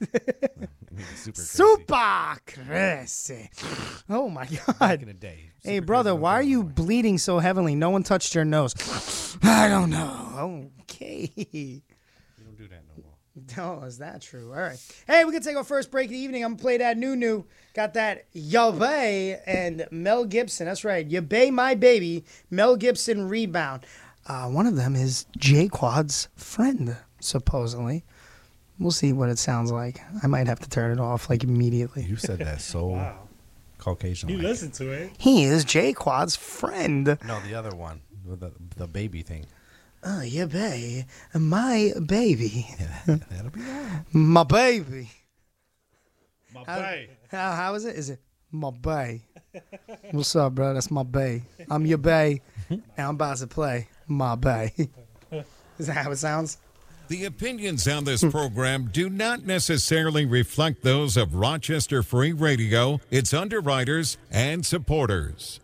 [1.16, 2.36] Super.
[2.46, 2.46] Crazy.
[2.46, 3.50] Super crazy.
[4.08, 4.46] Oh my
[4.80, 5.02] god.
[5.02, 5.50] in the day.
[5.62, 7.74] Hey brother, why are you bleeding so heavily?
[7.74, 8.74] No one touched your nose.
[9.42, 10.70] I don't know.
[10.82, 11.30] Okay.
[11.52, 11.82] You
[12.44, 13.12] don't do that no more.
[13.82, 14.50] Oh, is that true?
[14.52, 14.78] All right.
[15.06, 16.42] Hey, we're gonna take our first break of the evening.
[16.44, 17.44] I'm gonna play that new new.
[17.74, 20.66] Got that Yabe and Mel Gibson.
[20.66, 21.06] That's right.
[21.08, 22.24] Yabe my baby.
[22.50, 23.84] Mel Gibson rebound.
[24.26, 28.04] Uh, one of them is J Quad's friend, supposedly.
[28.78, 30.00] We'll see what it sounds like.
[30.22, 32.04] I might have to turn it off like immediately.
[32.04, 33.28] You said that so Wow.
[33.78, 34.28] Caucasian.
[34.28, 35.12] You listen to it.
[35.18, 37.18] He is J Quad's friend.
[37.26, 39.46] No, the other one, the the baby thing.
[40.02, 41.04] Oh, yeah, baby.
[41.34, 42.66] My baby.
[42.78, 44.04] Yeah, that'll be that.
[44.12, 45.10] My baby.
[46.54, 47.08] My How- boy.
[47.30, 47.96] How, how is it?
[47.96, 48.20] Is it
[48.52, 49.22] my bay?
[50.12, 50.74] What's up, bro?
[50.74, 51.42] That's my bay.
[51.70, 54.72] I'm your bay, and I'm about to play my bay.
[55.78, 56.58] Is that how it sounds?
[57.08, 63.32] The opinions on this program do not necessarily reflect those of Rochester Free Radio, its
[63.32, 65.60] underwriters, and supporters.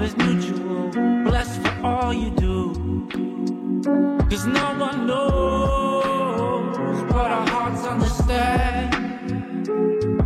[0.00, 0.88] Love is mutual,
[1.24, 2.72] blessed for all you do.
[4.30, 8.94] Cause no one knows what our hearts understand.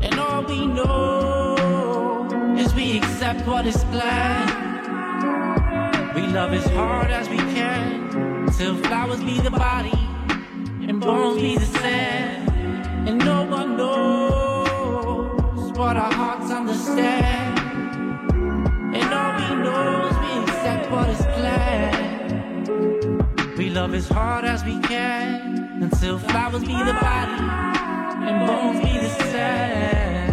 [0.01, 4.85] And all we know is we accept what is planned.
[6.15, 9.99] We love as hard as we can, till flowers be the body
[10.87, 13.09] and bones be the sand.
[13.09, 17.34] And no one knows what our hearts understand.
[19.55, 22.33] We we accept what is planned.
[23.57, 27.41] We love as hard as we can until flowers be the body
[28.29, 30.24] and bones be the sand.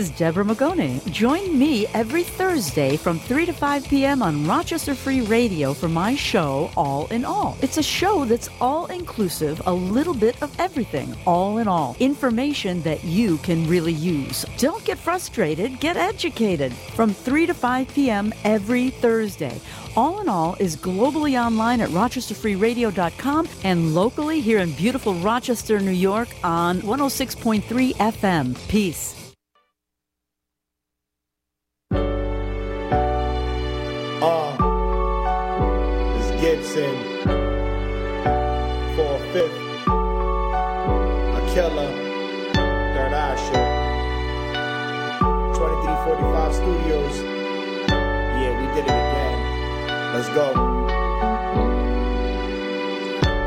[0.00, 1.04] Is Deborah Magone.
[1.12, 4.22] Join me every Thursday from 3 to 5 p.m.
[4.22, 7.58] on Rochester Free Radio for my show, All in All.
[7.60, 11.96] It's a show that's all inclusive, a little bit of everything, all in all.
[12.00, 14.46] Information that you can really use.
[14.56, 16.72] Don't get frustrated, get educated.
[16.72, 18.32] From 3 to 5 p.m.
[18.44, 19.60] every Thursday.
[19.96, 25.90] All in All is globally online at rochesterfreeradio.com and locally here in beautiful Rochester, New
[25.90, 28.68] York on 106.3 FM.
[28.68, 29.29] Peace.
[50.20, 50.48] Let's go.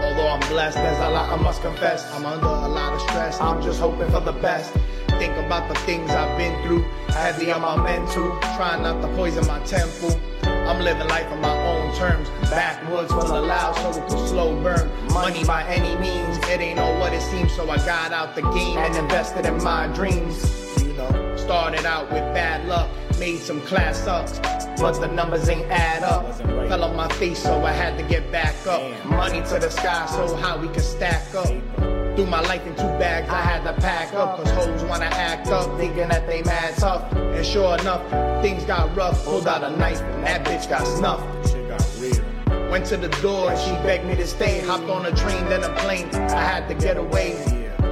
[0.02, 2.12] Although I'm blessed, there's a lot I must confess.
[2.12, 3.40] I'm under a lot of stress.
[3.40, 4.74] I'm just hoping for the best.
[5.20, 6.82] Think about the things I've been through.
[7.10, 8.40] Heavy on my mental.
[8.58, 10.20] Trying not to poison my temple.
[10.68, 12.28] I'm living life on my own terms.
[12.50, 14.90] Backwoods will allow, so it's a slow burn.
[15.14, 17.54] Money by any means, it ain't all what it seems.
[17.54, 20.42] So I got out the game and invested in my dreams.
[20.82, 22.90] You know, started out with bad luck,
[23.24, 24.38] made some class ups,
[24.82, 26.36] but the numbers ain't add up.
[26.68, 28.82] Fell on my face, so I had to get back up.
[29.06, 31.48] Money to the sky, so how we could stack up.
[32.16, 34.36] Threw my life in two bags, I had to pack up.
[34.36, 37.10] Cause hoes wanna act up, thinking that they mad tough.
[37.14, 38.04] And sure enough,
[38.44, 39.24] things got rough.
[39.24, 41.24] Pulled out a knife, and that bitch got snuffed.
[42.70, 44.60] Went to the door, and she begged me to stay.
[44.68, 46.14] Hopped on a train, then a plane.
[46.14, 47.38] I had to get away.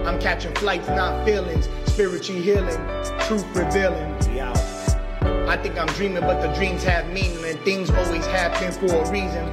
[0.06, 1.70] I'm catching flights, not feelings.
[1.86, 2.80] Spiritual healing,
[3.28, 4.12] truth revealing.
[5.52, 9.12] I think I'm dreaming, but the dreams have meaning, and things always happen for a
[9.12, 9.50] reason.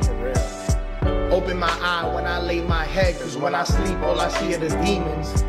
[1.32, 4.54] Open my eye when I lay my head, cause when I sleep, all I see
[4.54, 5.42] are the demons.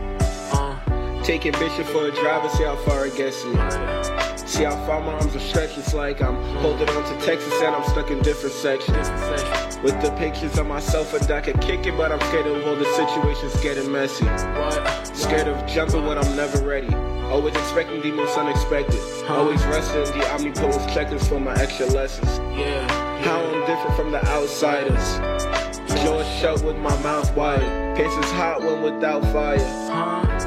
[0.51, 0.75] Uh,
[1.23, 3.53] taking Bishop for a drive and see how far it gets me.
[4.47, 7.75] See how far my arms are stretched, it's like I'm holding on to Texas and
[7.75, 9.07] I'm stuck in different sections.
[9.83, 12.75] With the pictures of myself and I could kick it, but I'm scared of all
[12.75, 14.25] the situations getting messy.
[15.13, 16.89] Scared of jumping when I'm never ready.
[17.30, 19.00] Always expecting the most unexpected.
[19.30, 22.28] Always resting the omnipotence checklist for my extra lessons.
[22.58, 22.88] Yeah.
[23.22, 25.20] How I'm different from the outsiders.
[26.04, 27.96] Jaws shut with my mouth wide.
[27.96, 29.58] Pace is hot when without fire.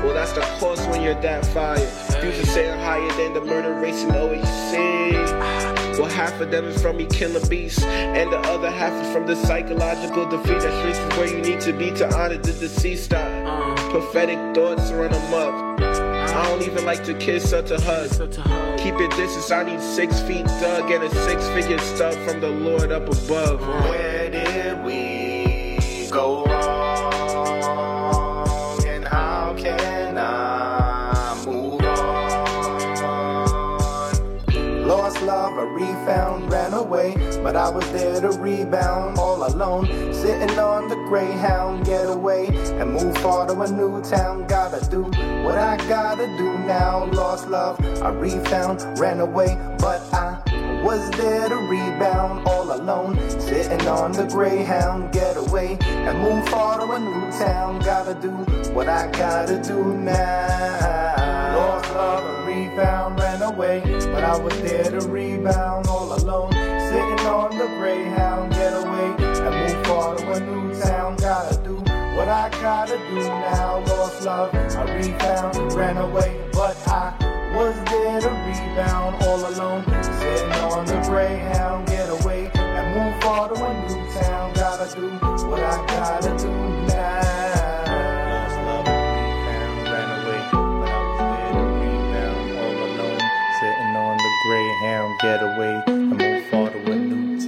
[0.02, 1.76] Well, that's the cost when you're that fire.
[2.20, 5.98] Dudes are saying higher than the murder race in OHC.
[5.98, 9.26] Well, half of them is from me killing beasts, and the other half is from
[9.26, 10.60] the psychological defeat.
[10.60, 13.12] That is where you need to be to honor the deceased.
[13.14, 15.91] I, prophetic thoughts run them up.
[16.34, 18.08] I don't even like to kiss or to hug.
[18.78, 22.48] Keep it distance, I need six feet dug and a six figure stub from the
[22.48, 23.60] Lord up above.
[37.42, 39.86] But I was there to rebound all alone.
[40.12, 44.46] Sitting on the Greyhound, get away and move far to a new town.
[44.46, 45.02] Gotta do
[45.44, 47.06] what I gotta do now.
[47.12, 50.42] Lost love, I refound, ran away, but I
[50.82, 53.18] was there to rebound all alone.
[53.40, 57.80] Sitting on the Greyhound, get away and move far to a new town.
[57.80, 58.30] Gotta do
[58.74, 61.56] what I gotta do now.
[61.56, 63.80] Lost love and refound, ran away,
[64.12, 66.51] but I was there to rebound all alone.
[67.42, 71.16] On the Greyhound, get away and move far to a new town.
[71.16, 71.74] Gotta do
[72.14, 73.82] what I gotta do now.
[73.84, 77.12] Lost love, I refound, ran away, but I
[77.52, 79.82] was there to rebound all alone.
[80.20, 84.54] Sitting on the Greyhound, get away and move far to a new town.
[84.54, 85.08] Gotta do
[85.48, 86.48] what I gotta do
[86.94, 87.22] now.
[93.64, 96.31] Rebound Greyhound, get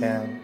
[0.04, 0.40] town.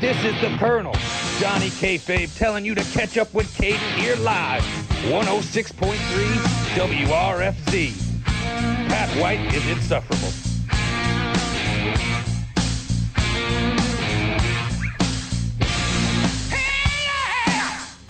[0.00, 0.92] This is the Colonel,
[1.40, 4.62] Johnny Kayfabe, telling you to catch up with Caden here live,
[5.08, 5.94] 106.3
[6.76, 8.24] WRFZ.
[8.88, 10.32] Pat White is insufferable.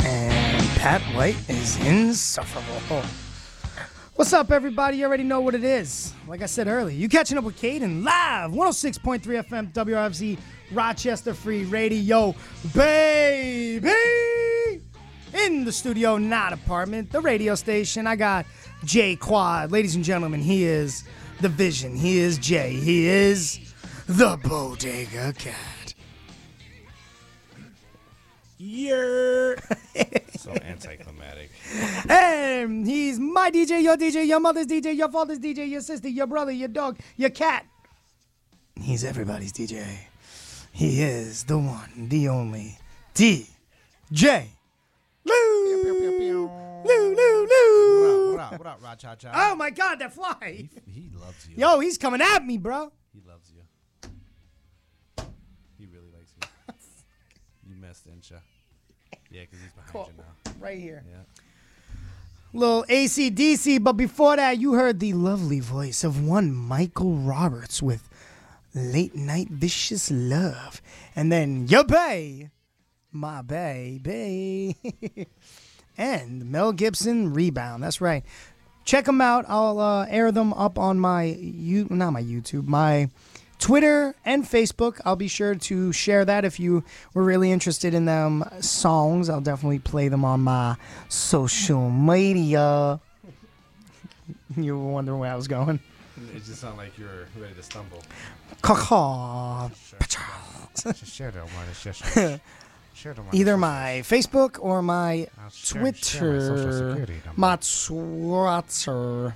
[0.01, 3.24] And Pat White is insufferable.
[4.17, 4.99] What's up, everybody?
[4.99, 6.15] You already know what it is.
[6.29, 10.39] Like I said earlier, you catching up with Caden live, 106.3 FM WRFZ
[10.71, 12.33] Rochester Free Radio,
[12.73, 13.91] baby!
[15.33, 18.07] In the studio, not apartment, the radio station.
[18.07, 18.47] I got
[18.85, 19.73] Jay Quad.
[19.73, 21.03] Ladies and gentlemen, he is
[21.41, 21.97] the vision.
[21.97, 22.71] He is Jay.
[22.75, 23.59] He is
[24.07, 25.95] the Bodega Cat.
[28.59, 29.57] Yeah.
[30.37, 31.51] so anticlimactic.
[32.09, 36.27] And he's my DJ, your DJ, your mother's DJ, your father's DJ, your sister, your
[36.27, 37.67] brother, your dog, your cat.
[38.81, 39.85] He's everybody's DJ.
[40.73, 42.79] He is the one, the only
[43.15, 44.47] DJ.
[45.25, 45.33] Lou,
[45.65, 48.33] Lou, Lou, Lou.
[48.33, 49.31] What up, what up, Ra-cha-cha?
[49.35, 50.69] Oh my God, that fly!
[50.87, 51.57] He loves you.
[51.57, 52.93] Yo, he's coming at me, bro.
[53.15, 53.63] He loves you.
[55.79, 56.75] He really likes you.
[57.71, 58.31] you missed, didn't?
[59.31, 60.11] Yeah, because he's behind Cool.
[60.17, 60.53] you now.
[60.61, 61.05] Right here.
[61.09, 61.34] Yeah.
[62.57, 68.09] Little ACDC, but before that, you heard the lovely voice of one Michael Roberts with
[68.73, 70.81] Late Night Vicious Love.
[71.17, 72.51] And then your bay,
[73.11, 74.77] my baby.
[75.99, 77.83] and Mel Gibson Rebound.
[77.83, 78.23] That's right.
[78.85, 79.45] Check them out.
[79.49, 83.09] I'll uh, air them up on my, you not my YouTube, my
[83.59, 85.01] Twitter and Facebook.
[85.05, 89.29] I'll be sure to share that if you were really interested in them songs.
[89.29, 90.77] I'll definitely play them on my
[91.09, 93.01] social media.
[94.57, 95.81] you were wondering where I was going.
[96.35, 98.03] It just sounded like you were ready to stumble.
[103.33, 106.39] Either my Facebook or my I'll share- share my
[106.95, 107.17] Twitter.
[107.37, 109.35] My Twitter.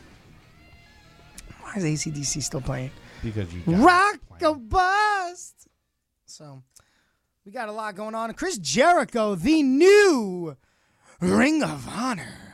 [1.61, 2.91] Why is ACDC still playing?
[3.23, 5.67] Because you got Rock a bust.
[6.27, 6.63] So
[7.45, 8.33] we got a lot going on.
[8.35, 10.57] Chris Jericho, the new
[11.21, 12.49] Ring of Honor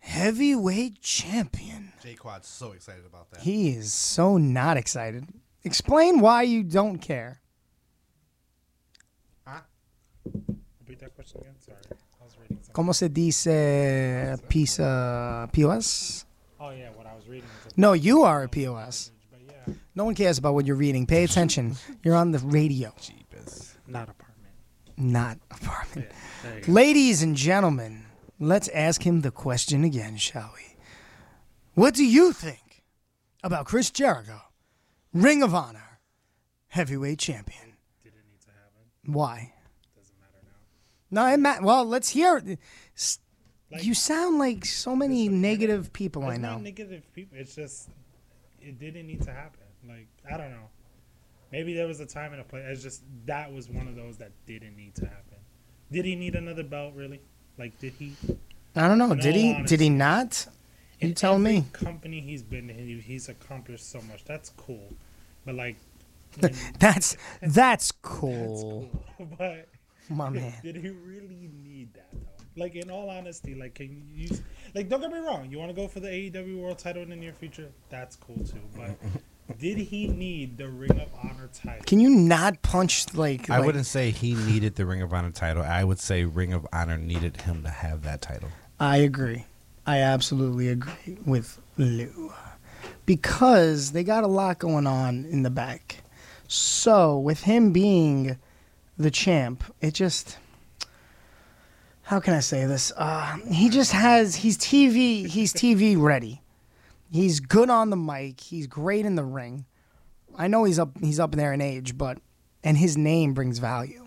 [0.00, 1.92] heavyweight champion.
[2.02, 3.42] J Quad's so excited about that.
[3.42, 5.26] He is so not excited.
[5.62, 7.40] Explain why you don't care.
[10.80, 11.54] Repeat that question again.
[11.60, 11.78] Sorry,
[12.20, 12.74] I was reading something.
[12.74, 16.24] ¿Cómo se dice pizza POS?
[16.58, 17.48] Oh yeah, what I was reading.
[17.64, 19.12] Was No, you are a POS.
[20.00, 21.04] No one cares about what you're reading.
[21.04, 21.76] Pay attention.
[22.02, 22.94] You're on the radio.
[22.98, 23.74] Jeepers.
[23.86, 24.54] not apartment.
[24.96, 26.08] Not apartment.
[26.42, 26.72] there you go.
[26.72, 28.06] Ladies and gentlemen,
[28.38, 30.74] let's ask him the question again, shall we?
[31.74, 32.82] What do you think
[33.44, 34.40] about Chris Jericho,
[35.12, 36.00] Ring of Honor,
[36.68, 37.74] heavyweight champion?
[39.04, 39.52] Why?
[39.52, 40.46] It doesn't matter
[41.10, 41.26] now.
[41.26, 42.38] No, it ma- Well, let's hear.
[42.38, 42.58] it.
[42.96, 43.18] S-
[43.82, 46.56] you sound like so many negative people I know.
[46.56, 47.36] negative people.
[47.36, 47.90] It's just
[48.62, 49.59] it didn't need to happen.
[49.88, 50.68] Like I don't know.
[51.52, 52.64] Maybe there was a time and a place.
[52.68, 55.38] It's just that was one of those that didn't need to happen.
[55.90, 56.94] Did he need another belt?
[56.94, 57.20] Really?
[57.58, 58.14] Like, did he?
[58.76, 59.10] I don't know.
[59.12, 59.52] In Did he?
[59.54, 60.46] honesty, Did he not?
[61.00, 61.64] You in tell every me.
[61.72, 64.24] Company he's been in, he's accomplished so much.
[64.24, 64.94] That's cool.
[65.44, 65.76] But like,
[66.78, 68.88] That's that's cool.
[69.38, 69.66] but
[70.08, 70.54] My man.
[70.62, 72.62] did he really need that though?
[72.62, 74.28] Like, in all honesty, like, can you?
[74.74, 75.48] Like, don't get me wrong.
[75.50, 77.70] You want to go for the AEW World Title in the near future?
[77.88, 78.60] That's cool too.
[78.76, 78.96] But
[79.58, 81.84] did he need the Ring of Honor title?
[81.86, 83.50] Can you not punch like?
[83.50, 85.62] I like- wouldn't say he needed the Ring of Honor title.
[85.62, 88.48] I would say Ring of Honor needed him to have that title.
[88.78, 89.46] I agree.
[89.86, 92.32] I absolutely agree with Lou.
[93.06, 96.02] Because they got a lot going on in the back.
[96.46, 98.38] So, with him being
[98.98, 100.38] the champ, it just.
[102.02, 102.92] How can I say this?
[102.96, 104.36] Uh, he just has.
[104.36, 105.26] He's TV.
[105.26, 106.39] He's TV ready.
[107.10, 108.40] He's good on the mic.
[108.40, 109.64] He's great in the ring.
[110.36, 110.96] I know he's up.
[111.00, 112.18] He's up there in age, but
[112.62, 114.06] and his name brings value.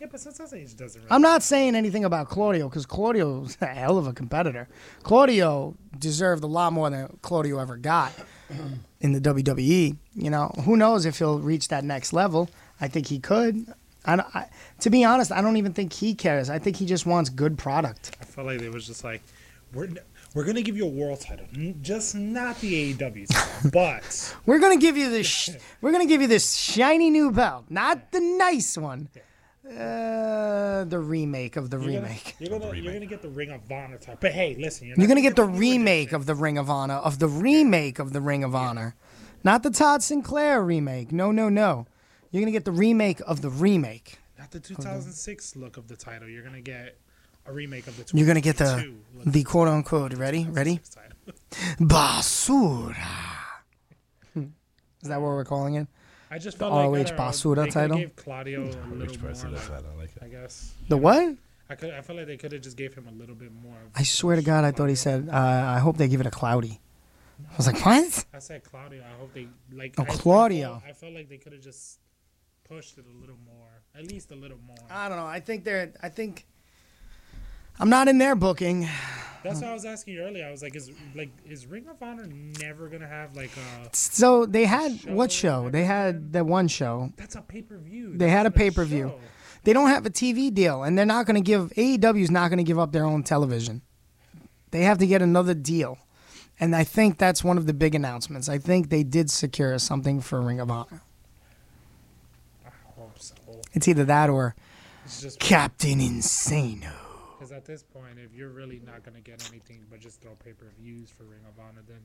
[0.00, 1.00] Yeah, but since age doesn't.
[1.02, 4.68] Really I'm not saying anything about Claudio because Claudio's a hell of a competitor.
[5.02, 8.12] Claudio deserved a lot more than Claudio ever got
[9.00, 9.96] in the WWE.
[10.14, 12.48] You know, who knows if he'll reach that next level?
[12.80, 13.72] I think he could.
[14.04, 14.46] I, I,
[14.80, 16.50] to be honest, I don't even think he cares.
[16.50, 18.16] I think he just wants good product.
[18.20, 19.22] I felt like it was just like,
[19.72, 19.88] we're
[20.34, 21.46] we're gonna give you a world title,
[21.80, 25.26] just not the AEW title, but We're gonna give you this.
[25.26, 25.50] Sh-
[25.80, 29.08] we're gonna give you this shiny new belt, not the nice one.
[29.66, 32.36] Uh, the remake of the you're gonna, remake.
[32.38, 34.18] you're gonna you're gonna get the Ring of Honor title.
[34.20, 36.94] But hey, listen, you're, You're not gonna get the remake of the Ring of Honor,
[36.94, 38.94] of the remake of the Ring of Honor,
[39.42, 41.10] not the Todd Sinclair remake.
[41.10, 41.86] No, no, no.
[42.30, 44.18] You're gonna get the remake of the remake.
[44.38, 46.28] not the 2006 look of the title.
[46.28, 46.98] You're gonna get
[47.46, 48.16] a remake of the.
[48.16, 50.14] You're gonna get the 2022 the quote unquote.
[50.14, 50.44] Ready?
[50.44, 50.80] Ready?
[51.80, 52.96] Basura.
[54.34, 55.86] Is that what we're calling it?
[56.30, 57.98] I just the felt ROH like I Basura they title.
[57.98, 59.32] Gave Claudio a little more.
[59.32, 60.22] Title, I like it.
[60.22, 60.72] I guess.
[60.88, 61.36] The what?
[61.70, 61.90] I could.
[61.92, 63.74] I feel like they could have just gave him a little bit more.
[63.76, 65.28] Of, I swear to God, I thought he said.
[65.30, 66.80] Uh, I hope they give it a cloudy.
[67.52, 68.24] I was like, what?
[68.32, 69.02] I said Claudio.
[69.04, 69.94] I hope they like.
[69.98, 70.82] Oh, I- I felt- Claudio.
[70.86, 71.98] I felt, like they could have just
[72.64, 74.76] pushed it a little more, at least a little more.
[74.90, 75.26] I don't know.
[75.26, 75.92] I think they're.
[76.02, 76.46] I think.
[77.78, 78.88] I'm not in their booking.
[79.42, 80.46] That's why I was asking you earlier.
[80.46, 83.88] I was like, is like is Ring of Honor never gonna have like a?
[83.94, 85.70] So they had what show?
[85.70, 87.12] They had that one show.
[87.16, 88.16] That's a pay per view.
[88.16, 89.12] They had a pay per view.
[89.62, 92.48] They don't have a TV deal, and they're not going to give AEW is not
[92.50, 93.82] going to give up their own television.
[94.70, 95.98] They have to get another deal,
[96.60, 98.48] and I think that's one of the big announcements.
[98.48, 101.02] I think they did secure something for Ring of Honor.
[102.64, 103.34] I hope so.
[103.72, 104.54] It's either that or
[105.40, 107.05] Captain Insano.
[107.46, 110.52] Because at this point, if you're really not gonna get anything but just throw pay
[110.52, 112.00] per views for Ring of Honor, then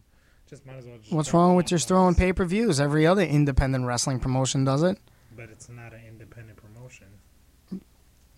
[0.48, 1.00] just might as well.
[1.00, 2.80] Just What's wrong with just throwing pay per views?
[2.80, 5.00] Every other independent wrestling promotion does it.
[5.36, 7.08] But it's not an independent promotion.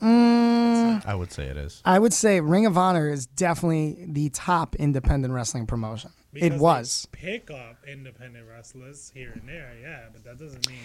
[0.02, 1.82] Mm, I would say it is.
[1.84, 6.12] I would say Ring of Honor is definitely the top independent wrestling promotion.
[6.32, 7.08] Because it they was.
[7.12, 10.80] pick up independent wrestlers here and there, yeah, but that doesn't mean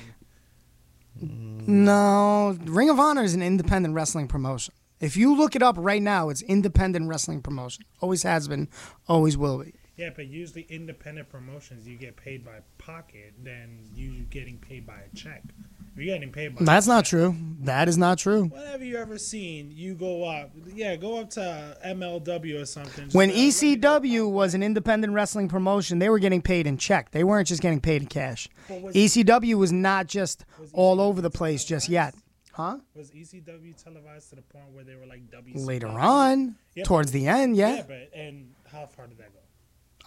[1.67, 4.75] No, Ring of Honor is an independent wrestling promotion.
[5.01, 7.85] If you look it up right now, it's independent wrestling promotion.
[8.01, 8.69] Always has been,
[9.07, 9.75] always will be.
[9.97, 15.01] Yeah, but usually independent promotions you get paid by pocket than you getting paid by
[15.13, 15.43] a check.
[15.93, 17.35] If you're getting paid by That's not true.
[17.63, 18.45] That is not true.
[18.45, 23.09] Whenever you ever seen you go up, yeah, go up to MLW or something.
[23.11, 27.11] When ECW was an independent wrestling promotion, they were getting paid in check.
[27.11, 28.49] They weren't just getting paid in cash.
[28.69, 32.15] Was- ECW was not just all over the place just yet.
[32.59, 32.79] Huh?
[32.93, 35.65] was ECW televised to the point where they were like WCW?
[35.65, 37.77] Later on, Yeah, towards but- the end, yeah.
[37.77, 39.39] Yeah, but and how far did that go?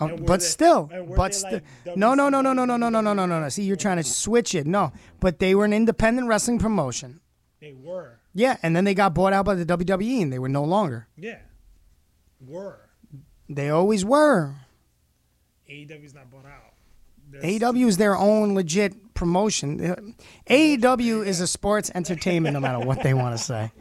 [0.02, 2.90] Oh, were but they- still, but still, like no, no, no, no, no, no, no,
[2.90, 3.48] no, no, no, no, no.
[3.50, 4.68] See, you're trying to switch it.
[4.68, 4.92] No,
[5.22, 7.22] but they were an independent wrestling promotion.
[7.62, 10.50] They were, Yeah, and then they got bought out by the WWE, and they were
[10.50, 11.08] no longer.
[11.16, 11.40] yeah,
[12.46, 12.90] were.
[13.48, 14.56] They always were.
[15.70, 16.74] AEW's not bought out.
[17.30, 20.16] There's- AEW is their own legit promotion.
[20.50, 23.72] AEW is a sports entertainment, no matter what they want to say.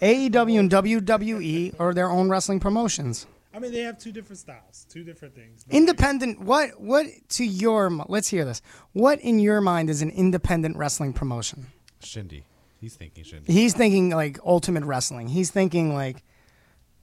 [0.00, 3.26] AEW and WWE are their own wrestling promotions.
[3.52, 5.64] I mean, they have two different styles, two different things.
[5.68, 6.40] Independent.
[6.40, 6.80] What?
[6.80, 7.90] What to your?
[8.06, 8.62] Let's hear this.
[8.92, 11.66] What in your mind is an independent wrestling promotion?
[12.00, 12.44] Shindy.
[12.80, 13.52] He's thinking Shindy.
[13.52, 15.26] He's thinking like Ultimate Wrestling.
[15.26, 16.22] He's thinking like,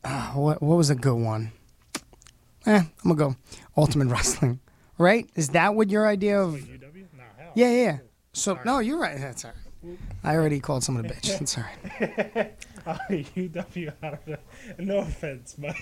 [0.06, 0.62] uh, what?
[0.64, 1.52] What was a good one?
[2.66, 3.36] Eh, I'm gonna go
[3.76, 4.62] Ultimate Wrestling.
[4.98, 5.30] Right?
[5.36, 6.58] Is that what your idea of?
[7.56, 7.84] Yeah, yeah.
[7.84, 7.98] yeah.
[8.34, 9.18] So no, you're right.
[9.18, 9.98] That's all right.
[10.24, 11.42] I already called someone a bitch.
[11.42, 12.58] It's all right.
[12.86, 14.40] UW, I don't
[14.80, 15.76] no offense, but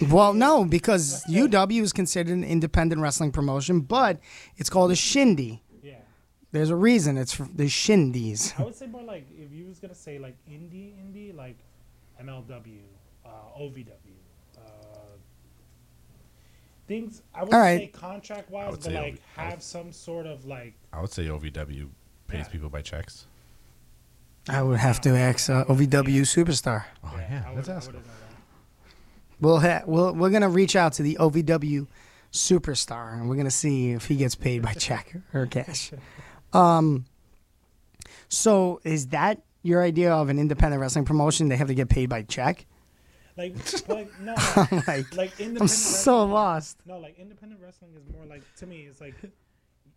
[0.10, 4.18] Well, no, because UW is considered an independent wrestling promotion, but
[4.56, 5.62] it's called a shindy.
[5.82, 5.94] Yeah.
[6.52, 7.16] There's a reason.
[7.16, 8.58] It's the Shindies.
[8.58, 11.58] I would say more like if you was gonna say like indie, indie, like
[12.22, 12.80] MLW,
[13.24, 13.28] uh,
[13.58, 13.88] OVW,
[16.90, 17.22] things.
[17.32, 17.78] I would All right.
[17.80, 21.00] say contract wise, would but like OV I would- have some sort of like I
[21.00, 21.88] would say OVW
[22.26, 22.48] pays Yeah.
[22.48, 23.26] people by checks.
[24.48, 26.84] I would have to ask uh, OVW superstar.
[27.04, 28.02] Oh yeah, let's ask him.
[29.40, 31.86] We'll ha- we'll we're gonna reach out to the OVW
[32.32, 35.92] superstar and we're gonna see if he gets paid by check or cash.
[36.52, 37.04] Um.
[38.28, 41.48] So is that your idea of an independent wrestling promotion?
[41.48, 42.66] They have to get paid by check.
[43.40, 43.54] Like
[43.88, 46.78] like no, I'm like, like I'm so lost.
[46.86, 48.86] No, like independent wrestling is more like to me.
[48.88, 49.14] It's like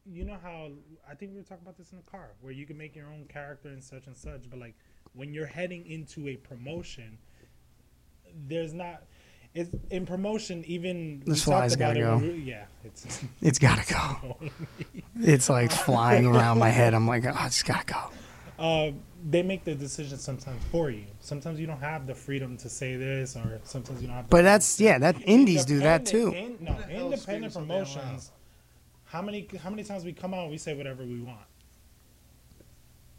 [0.05, 0.69] you know how
[1.09, 3.07] I think we were talking about this in the car, where you can make your
[3.07, 4.49] own character and such and such.
[4.49, 4.75] But like
[5.13, 7.17] when you're heading into a promotion,
[8.47, 9.03] there's not.
[9.53, 10.63] It's in promotion.
[10.65, 12.17] Even This fly's gotta go.
[12.17, 14.37] we- yeah, it's It's gotta go.
[15.19, 16.93] It's like flying around my head.
[16.95, 18.09] I'm like, oh, it's gotta go.
[18.57, 18.91] uh,
[19.25, 21.05] they make the decision sometimes for you.
[21.21, 24.25] Sometimes you don't have the freedom to say this, or sometimes you don't have.
[24.25, 26.33] The But that's yeah, that indies do that too.
[26.33, 26.59] Independent-
[26.91, 28.31] in- no, independent promotions.
[29.05, 31.45] How many how many times we come out and we say whatever we want,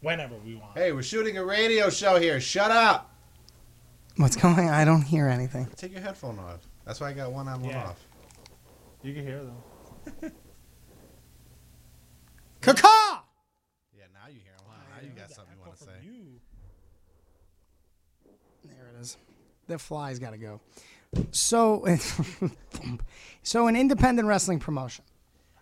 [0.01, 0.77] whenever we want.
[0.77, 2.41] Hey, we're shooting a radio show here.
[2.41, 3.11] Shut up.
[4.17, 4.59] What's going?
[4.59, 4.75] on?
[4.75, 5.67] I don't hear anything.
[5.77, 6.61] Take your headphone off.
[6.85, 7.85] That's why I got one on, one Yeah.
[7.85, 8.01] off.
[9.03, 10.33] You can hear them.
[12.61, 12.85] Caca.
[13.97, 14.65] Yeah, now you hear him.
[14.69, 14.77] Huh?
[14.97, 16.09] Now you got something you want to say.
[18.65, 19.17] There it is.
[19.67, 20.61] The fly's got to go.
[21.31, 21.85] So,
[23.43, 25.05] so an independent wrestling promotion.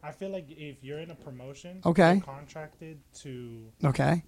[0.03, 2.15] I feel like if you're in a promotion, Okay.
[2.15, 4.23] you're contracted to Okay.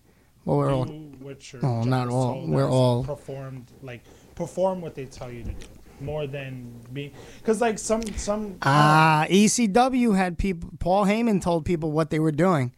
[0.45, 0.85] Well, we're all.
[0.85, 2.47] do what your Oh, not all.
[2.47, 3.03] We're all.
[3.03, 4.03] performed like
[4.35, 5.66] perform what they tell you to do
[6.01, 10.68] more than be because like some some Ah, ECW had people.
[10.78, 12.74] Paul Heyman told people what they were doing,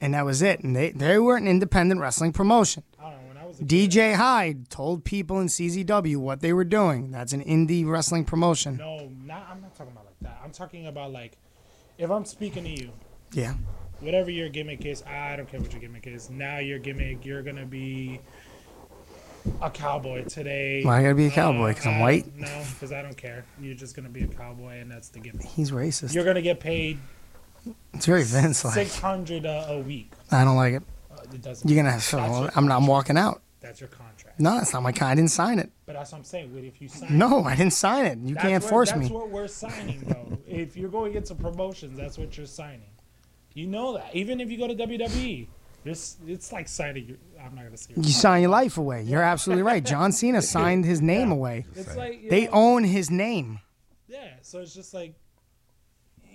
[0.00, 0.60] and that was it.
[0.60, 2.82] And they they were an independent wrestling promotion.
[3.62, 7.10] DJ Hyde told people in CZW what they were doing.
[7.10, 8.76] That's an indie wrestling promotion.
[8.76, 11.38] no not I'm not talking about like that I'm talking about like
[11.96, 12.90] if I'm speaking to you
[13.32, 13.54] Yeah.
[14.00, 17.42] whatever your gimmick is I don't care what your gimmick is now your gimmick you're
[17.42, 18.20] gonna be
[19.62, 21.72] a cowboy today Why I gotta be a uh, cowboy?
[21.74, 22.36] 'Cause I'm white?
[22.36, 25.46] no because I don't care you're just gonna be a cowboy and that's the gimmick
[25.46, 26.12] He's racist.
[26.14, 26.98] you're gonna get paid
[27.94, 28.74] It's very Vince like.
[28.74, 30.82] six hundred a, a week I don't like it.
[31.10, 32.12] Uh, it doesn't You're gonna have.
[32.12, 32.76] your I'm not.
[32.76, 33.42] I'm walking out.
[33.60, 34.38] That's your contract.
[34.38, 35.12] No, it's not my contract.
[35.12, 35.70] I didn't sign it.
[35.86, 36.54] But that's what I'm saying.
[36.54, 37.18] What if you sign?
[37.18, 38.18] No, I didn't sign it.
[38.18, 39.06] You can't what- force that's me.
[39.06, 40.38] That's what we're signing, though.
[40.46, 42.82] if you're going into promotions, that's what you're signing.
[43.54, 44.14] You know that.
[44.14, 45.48] Even if you go to WWE,
[45.84, 47.06] it's it's like signing.
[47.06, 47.94] Your, I'm not gonna say.
[47.96, 49.02] your You sign your life away.
[49.02, 49.84] You're absolutely right.
[49.84, 51.66] John Cena signed his name away.
[51.74, 53.60] It's like, they know- own his name.
[54.06, 54.34] Yeah.
[54.42, 55.14] So it's just like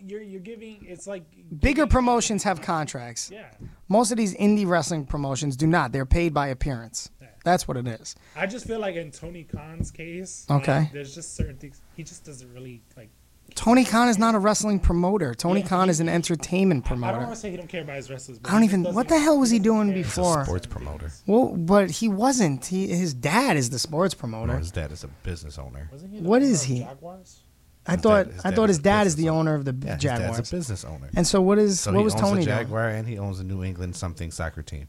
[0.06, 0.86] you're you're giving.
[0.88, 1.24] It's like
[1.60, 3.30] Bigger promotions have contracts.
[3.32, 3.46] Yeah.
[3.88, 5.92] Most of these indie wrestling promotions do not.
[5.92, 7.10] They're paid by appearance.
[7.44, 8.16] That's what it is.
[8.36, 10.72] I just feel like in Tony Khan's case, Okay.
[10.78, 13.10] um, there's just certain things he just doesn't really like.
[13.56, 15.34] Tony Khan is not a wrestling promoter.
[15.34, 17.18] Tony Yeah, Khan is an entertainment I don't promoter.
[17.26, 18.38] want to say he don't care about his wrestlers.
[18.40, 18.84] But I don't even.
[18.94, 20.46] What the hell was he doing before?
[20.46, 21.12] Sports promoter.
[21.26, 22.68] Well, but he wasn't.
[22.68, 24.54] He his dad is the sports promoter.
[24.54, 25.90] No, his dad is a business owner.
[25.92, 26.80] Wasn't he the What owner is of he?
[26.82, 27.40] Jaguars?
[27.88, 29.66] I His thought dad- his I dad thought is his dad is the owner of
[29.66, 30.38] the Yeah, his Jaguars.
[30.38, 31.10] dad's a business owner.
[31.16, 32.58] And so what is So what he was owns Tony doing?
[32.58, 34.88] Jaguar and he owns a New England something soccer team.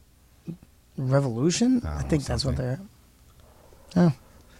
[0.98, 1.82] Revolution?
[1.86, 2.80] I I think that's what they're.
[3.96, 4.12] Oh.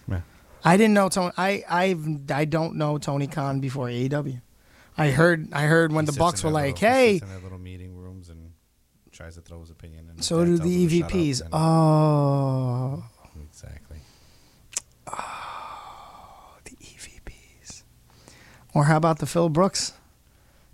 [0.09, 0.21] Yeah.
[0.65, 1.33] I didn't know Tony.
[1.37, 1.97] I I
[2.33, 4.41] I don't know Tony Khan before AEW.
[4.97, 7.29] I heard I heard when He the Bucks were like, little- he "Hey." sits in
[7.31, 8.53] their little meeting rooms and
[9.11, 10.07] tries to throw his opinion.
[10.09, 11.43] And So do the him to shut up, EVPs.
[11.53, 13.05] Oh.
[18.75, 19.93] Or how about the Phil Brooks?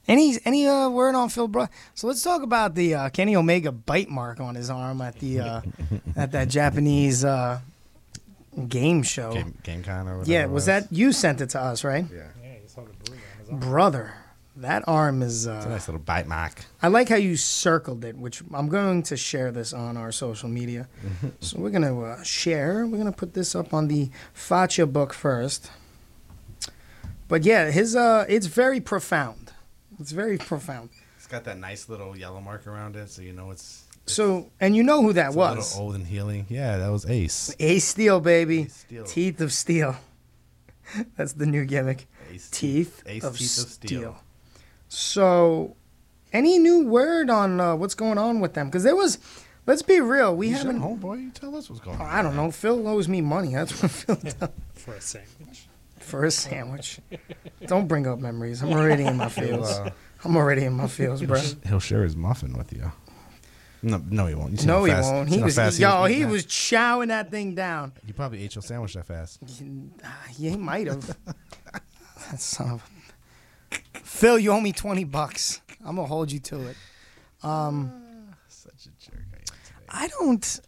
[0.07, 1.75] Any any uh, word on Phil Brooks?
[1.95, 5.41] So let's talk about the uh, Kenny Omega bite mark on his arm at the
[5.41, 5.61] uh,
[6.17, 7.61] at that Japanese uh,
[8.69, 9.33] game show.
[9.33, 10.31] Game, GameCon or whatever.
[10.31, 12.07] yeah, it was that you sent it to us, right?
[12.11, 12.27] Yeah.
[12.43, 13.61] Yeah, you saw the bruise on his arm.
[13.61, 14.15] Brother,
[14.57, 15.47] that arm is.
[15.47, 16.65] Uh, It's a nice little bite mark.
[16.83, 20.49] I like how you circled it, which I'm going to share this on our social
[20.49, 20.89] media.
[21.41, 22.87] so we're going to uh, share.
[22.87, 25.71] We're going to put this up on the Facha book first.
[27.29, 29.53] But yeah, his uh, it's very profound.
[30.01, 30.91] It's very profound.
[31.17, 33.85] It's got that nice little yellow mark around it, so you know it's.
[34.07, 35.73] So, and you know who that it's a was?
[35.75, 36.47] little old and healing.
[36.49, 37.55] Yeah, that was Ace.
[37.61, 38.69] Ace Steel, baby.
[38.69, 39.05] Steel.
[39.05, 39.97] Teeth of Steel.
[41.17, 42.07] That's the new gimmick.
[42.33, 43.89] Ace Teeth, Ace of, Teeth of steel.
[44.01, 44.17] Steel.
[44.89, 45.77] So,
[46.33, 48.69] any new word on uh, what's going on with them?
[48.69, 49.19] Because there was,
[49.67, 50.77] let's be real, we You haven't.
[50.81, 52.07] should, homeboy, you tell us what's going on.
[52.07, 52.51] I don't know.
[52.51, 53.55] Phil owes me money.
[53.55, 54.35] That's what Phil does.
[54.75, 55.67] for a sandwich.
[56.03, 57.01] For a sandwich.
[57.67, 58.63] Don't bring up memories.
[58.63, 59.71] I'm already in my feels.
[59.71, 59.91] uh,
[60.25, 61.41] I'm already in my feels, bro.
[61.67, 62.91] He'll share his muffin with you.
[63.83, 64.65] No, no, he won't.
[64.67, 65.29] No, he fast- won't.
[65.29, 66.05] He was fast yo.
[66.07, 66.31] He that?
[66.31, 67.93] was chowing that thing down.
[68.07, 69.39] You probably ate your sandwich that fast.
[70.37, 71.07] Yeah, he might have.
[71.27, 72.91] that son of.
[73.73, 75.61] a- Phil, you owe me twenty bucks.
[75.85, 76.77] I'm gonna hold you to it.
[77.45, 77.93] Um,
[78.49, 79.25] Such a jerk.
[79.91, 80.05] I.
[80.05, 80.61] I don't.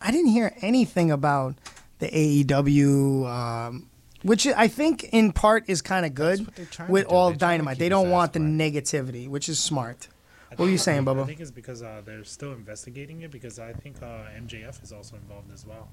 [0.00, 1.54] I didn't hear anything about
[2.00, 3.89] the AEW, um,
[4.22, 6.46] which I think in part is kind of good
[6.88, 7.78] with all Dynamite.
[7.78, 10.08] They don't want the negativity, which is smart.
[10.50, 11.22] What were you saying, Bubba?
[11.22, 14.92] I think it's because uh, they're still investigating it because I think uh, MJF is
[14.92, 15.88] also involved as well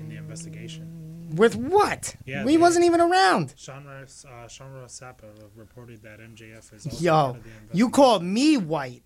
[0.00, 1.28] in the investigation.
[1.36, 2.16] With what?
[2.24, 3.54] Yeah, he they- wasn't even around.
[3.56, 5.16] Sean Ross, uh, Sean Ross Sapp
[5.56, 7.68] reported that MJF is also part Yo, of the investigation.
[7.78, 9.02] you called me white.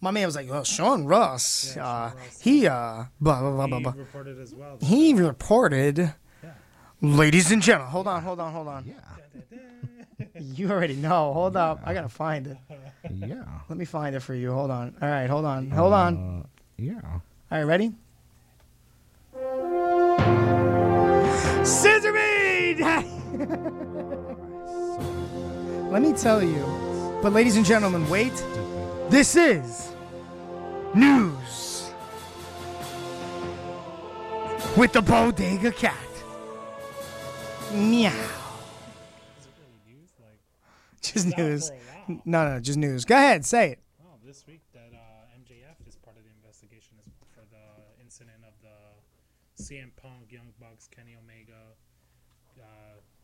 [0.00, 3.98] My man was like, "Oh, Sean Ross, uh, he uh, blah blah blah blah He
[3.98, 4.78] reported as well.
[4.80, 6.14] He reported,
[7.00, 7.90] ladies and gentlemen.
[7.90, 8.84] Hold on, hold on, hold on.
[8.86, 10.28] Yeah.
[10.40, 11.32] you already know.
[11.32, 12.56] Hold up, I gotta find it.
[13.12, 13.44] Yeah.
[13.68, 14.52] Let me find it for you.
[14.52, 14.94] Hold on.
[15.00, 16.44] All right, hold on, hold on.
[16.44, 17.00] Uh, yeah.
[17.04, 17.92] All right, ready?
[21.64, 22.74] Scissor me!
[25.90, 27.18] Let me tell you.
[27.22, 28.32] But, ladies and gentlemen, wait.
[29.08, 29.92] This is
[30.94, 31.90] news
[34.76, 35.96] with the Bodega Cat.
[37.76, 38.12] Meow.
[41.02, 41.70] Just news.
[42.24, 43.04] No, no, just news.
[43.04, 43.78] Go ahead, say it.
[44.02, 48.42] Oh, this week that uh, MJF is part of the investigation is for the incident
[48.46, 51.74] of the CM Punk, Young Bucks, Kenny Omega,
[52.58, 52.64] uh,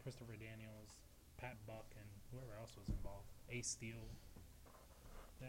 [0.02, 0.98] Christopher Daniels,
[1.38, 3.26] Pat Buck, and whoever else was involved.
[3.50, 3.96] Ace Steel.
[5.40, 5.48] Yeah.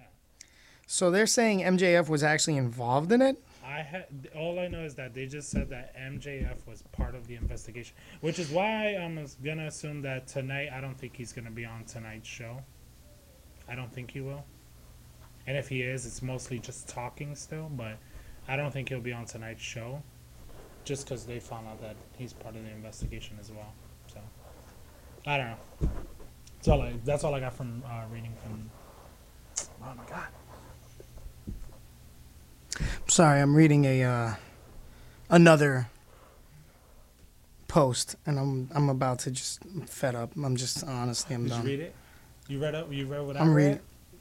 [0.88, 3.38] So they're saying MJF was actually involved in it?
[3.74, 4.06] I had
[4.36, 7.96] all I know is that they just said that MJF was part of the investigation,
[8.22, 10.70] which is why I'm gonna assume that tonight.
[10.72, 12.62] I don't think he's gonna be on tonight's show.
[13.68, 14.46] I don't think he will.
[15.48, 17.70] And if he is, it's mostly just talking still.
[17.76, 17.98] But
[18.48, 20.04] I don't think he'll be on tonight's show,
[20.84, 23.74] just because they found out that he's part of the investigation as well.
[24.06, 24.20] So
[25.26, 25.90] I don't know.
[26.58, 26.94] That's all I.
[27.04, 28.70] That's all I got from uh, reading from.
[29.82, 30.28] Oh my god.
[33.08, 34.34] Sorry, I'm reading a uh,
[35.30, 35.88] another
[37.68, 40.32] post, and I'm I'm about to just I'm fed up.
[40.36, 41.62] I'm just honestly I'm Did done.
[41.62, 41.96] you read it?
[42.48, 42.88] You read it.
[42.92, 43.66] You read what I I'm read.
[43.66, 43.80] reading.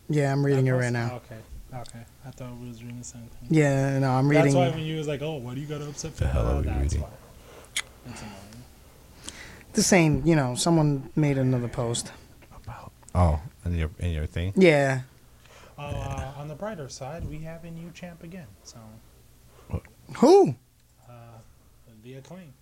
[0.08, 1.20] Yeah, I'm reading it right now.
[1.24, 1.40] Okay.
[1.74, 2.04] Okay.
[2.26, 3.48] I thought we was reading the same thing.
[3.50, 4.44] Yeah, no, I'm reading.
[4.44, 4.70] That's reading.
[4.70, 6.56] why when you was like, "Oh, why do you got to upset?" The hell are
[6.56, 7.00] we That's reading?
[7.00, 7.08] why.
[8.06, 8.36] That's annoying.
[9.72, 12.12] The same, you know, someone made another post.
[12.62, 14.52] About oh, in your in your thing.
[14.54, 15.00] Yeah.
[15.78, 18.46] Uh, on the brighter side, we have a new champ again.
[18.62, 18.78] So
[20.18, 20.54] Who?
[21.08, 21.12] uh,
[22.04, 22.52] the acclaim.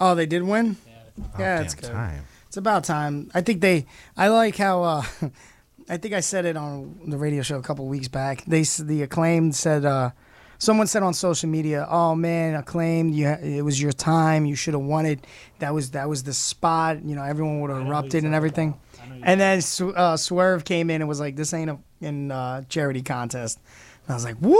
[0.00, 0.76] Oh, they did win.
[0.86, 1.90] Yeah, About it's good.
[1.90, 2.24] time.
[2.48, 3.30] It's about time.
[3.34, 3.86] I think they.
[4.16, 4.82] I like how.
[4.82, 5.02] Uh,
[5.88, 8.44] I think I said it on the radio show a couple weeks back.
[8.46, 9.84] They the acclaimed said.
[9.84, 10.10] Uh,
[10.58, 13.14] someone said on social media, "Oh man, acclaimed!
[13.14, 14.46] You, it was your time.
[14.46, 15.24] You should have won it.
[15.58, 17.04] That was that was the spot.
[17.04, 18.74] You know, everyone would have erupted and everything."
[19.22, 19.62] And then
[19.96, 23.58] uh, Swerve came in and was like, "This ain't a in uh, charity contest."
[24.04, 24.58] And I was like, "Woo!"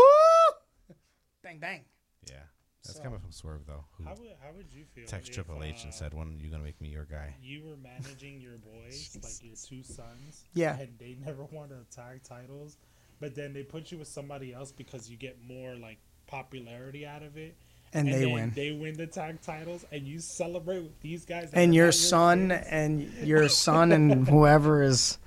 [1.42, 1.82] Bang bang.
[2.28, 2.36] Yeah,
[2.84, 3.84] that's coming from Swerve though.
[3.98, 5.06] Who How would how would you feel?
[5.06, 7.34] text if, Triple H and uh, said, "When are you gonna make me your guy?"
[7.42, 10.44] You were managing your boys, like your two sons.
[10.54, 10.78] Yeah.
[10.78, 12.78] And they never won the tag titles,
[13.20, 17.22] but then they put you with somebody else because you get more like popularity out
[17.22, 17.54] of it.
[17.92, 18.52] And they then win.
[18.56, 21.50] They win the tag titles, and you celebrate with these guys.
[21.50, 25.18] that are and your not son and your son and whoever is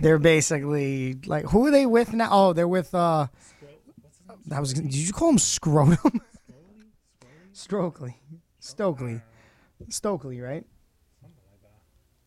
[0.00, 2.28] they're basically like who are they with now?
[2.30, 3.26] Oh they're with uh
[4.46, 6.20] that was did you call him scrotum?
[7.52, 8.16] Stokely.
[8.58, 9.20] Stokely.
[9.88, 10.64] Stokely right?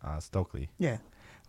[0.04, 0.70] Uh, Stokely.
[0.78, 0.98] yeah.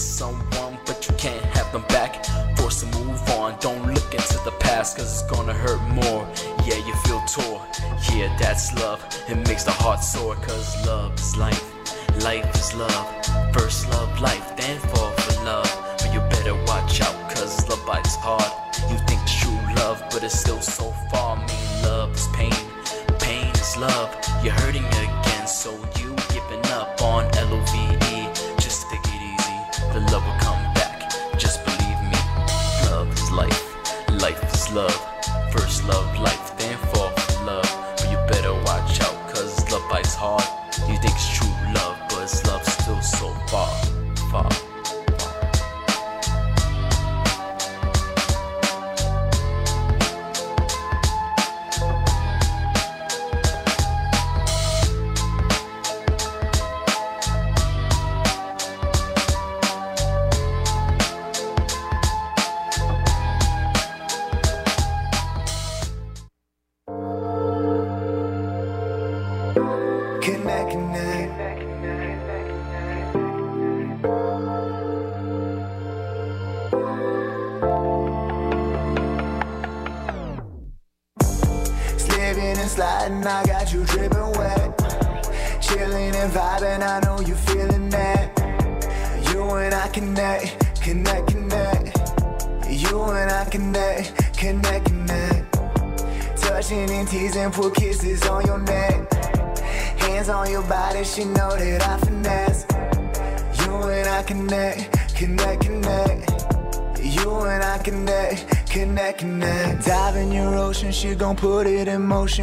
[0.01, 2.25] someone, but you can't have them back.
[2.57, 6.27] Force to move on, don't look into the past, cause it's gonna hurt more.
[6.65, 7.65] Yeah, you feel tore.
[8.13, 9.03] Yeah, that's love.
[9.27, 11.63] It makes the heart sore, cause love is life,
[12.23, 13.24] life is love.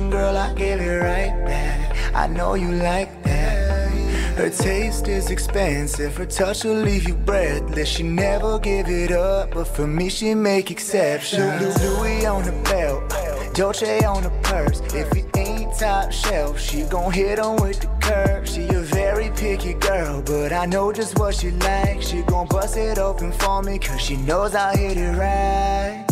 [0.00, 2.14] girl, I give it right back.
[2.14, 3.92] I know you like that.
[4.36, 7.88] Her taste is expensive, her touch will leave you breathless.
[7.88, 11.78] She never give it up, but for me, she make exceptions.
[11.82, 13.12] Louis on the belt,
[13.54, 14.80] Dolce on the purse.
[14.94, 18.48] If it ain't top shelf, she gon' hit on with the curve.
[18.48, 22.08] She a very picky girl, but I know just what she likes.
[22.08, 26.06] She gon' bust it open for me, cause she knows I hit it right.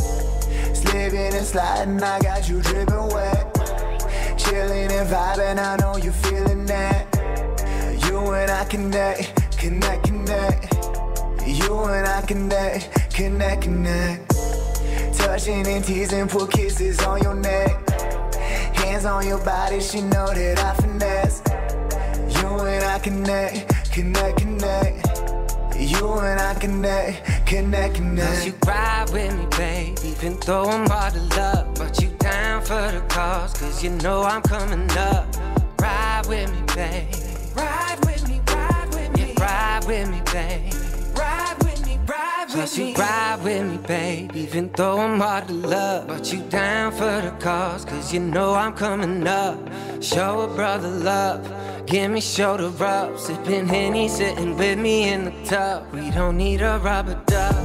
[0.75, 3.40] Slipping and sliding, I got you dripping wet
[4.51, 7.07] feeling and vibing, I know you're feeling that.
[8.07, 10.75] You and I connect, connect, connect.
[11.47, 14.29] You and I connect, connect, connect.
[15.17, 17.71] Touching and teasing, put kisses on your neck.
[18.75, 21.43] Hands on your body, she know that I finesse.
[22.41, 24.97] You and I connect, connect, connect.
[25.79, 28.29] You and I connect, connect, connect.
[28.29, 31.70] Cause you ride with me, baby, even though I'm out of love
[32.71, 33.53] for the cause.
[33.55, 35.27] Cause you know I'm coming up.
[35.81, 37.57] Ride with me, babe.
[37.57, 39.35] Ride with me, ride with me.
[39.37, 40.73] Yeah, ride with me, babe.
[41.19, 44.37] Ride with me, ride with Plus you ride with me, babe.
[44.37, 47.85] Even though I'm hard to love, but you down for the cause.
[47.85, 49.59] Cause you know I'm coming up.
[50.01, 51.43] Show a brother love.
[51.87, 53.19] Give me shoulder rub.
[53.19, 55.93] Sipping Henny, sitting with me in the tub.
[55.93, 57.57] We don't need a rubber duck.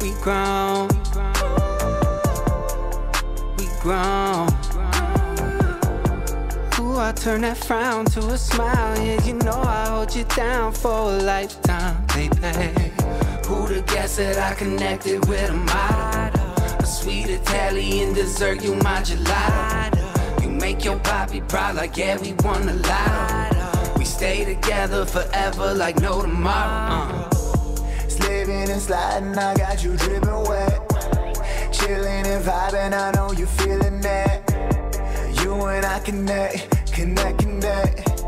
[0.00, 0.88] We grown.
[3.88, 3.94] Ooh,
[6.98, 9.02] I turn that frown to a smile.
[9.02, 12.36] Yeah, you know I hold you down for a lifetime, baby.
[13.46, 16.52] Who the guess that I connected with a model?
[16.78, 20.42] A sweet Italian dessert, you my gelato.
[20.42, 23.98] You make your poppy proud, like yeah, we won the lotto.
[23.98, 27.24] We stay together forever, like no tomorrow.
[27.24, 27.30] Uh.
[28.08, 30.87] Slipping and sliding, I got you dripping wet.
[31.78, 34.42] Chilling and vibing, I know you feeling that.
[35.42, 38.24] You and I connect, connect, connect.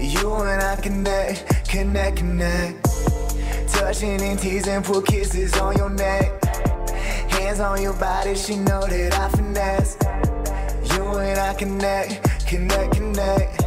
[0.00, 2.84] You and I connect, connect, connect.
[3.68, 6.44] Touching and teasing, put kisses on your neck.
[7.30, 9.96] Hands on your body, she know that I finesse.
[10.92, 13.62] You and I connect, connect, connect.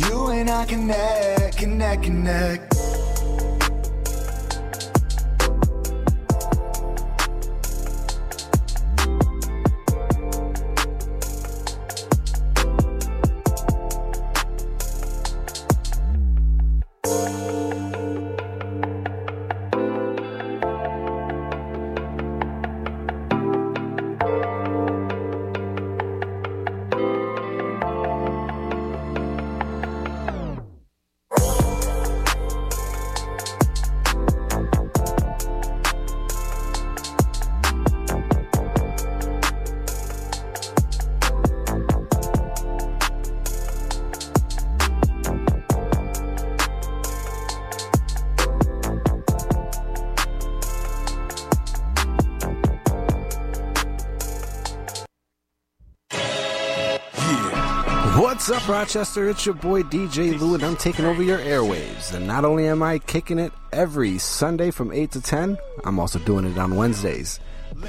[0.00, 2.71] You and I connect, connect, connect.
[58.72, 59.28] Rochester?
[59.28, 62.14] It's your boy DJ Lou, and I'm taking over your airwaves.
[62.14, 66.18] And not only am I kicking it every Sunday from 8 to 10, I'm also
[66.20, 67.38] doing it on Wednesdays.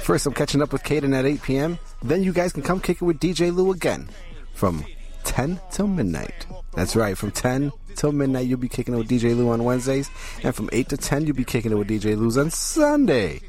[0.00, 1.78] First, I'm catching up with Caden at 8 p.m.
[2.02, 4.10] Then you guys can come kick it with DJ Lou again
[4.52, 4.84] from
[5.24, 6.46] 10 till midnight.
[6.74, 10.10] That's right, from 10 till midnight, you'll be kicking it with DJ Lou on Wednesdays.
[10.42, 13.40] And from 8 to 10, you'll be kicking it with DJ Lou's on Sunday.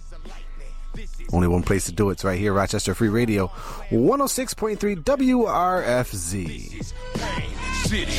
[1.33, 2.13] Only one place to do it.
[2.13, 3.47] It's right here, Rochester Free Radio,
[3.89, 6.93] 106.3 WRFZ.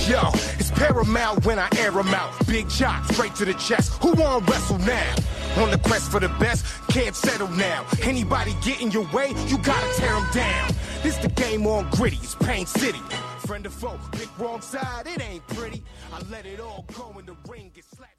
[0.08, 2.32] Yo, it's paramount when I air 'em out.
[2.46, 4.00] Big shot, straight to the chest.
[4.02, 5.14] Who wanna wrestle now?
[5.56, 7.84] On the quest for the best, can't settle now.
[8.02, 10.72] Anybody get in your way, you gotta tear 'em down.
[11.02, 13.00] This the game on gritty, it's Pain City.
[13.40, 15.82] Friend or foe, pick wrong side, it ain't pretty.
[16.12, 18.12] I let it all go in the ring, get slapped.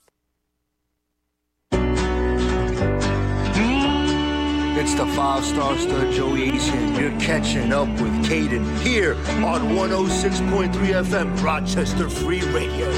[4.79, 6.95] It's the five star stud Joey Asian.
[6.95, 12.91] You're catching up with Caden here on 106.3 FM Rochester Free Radio.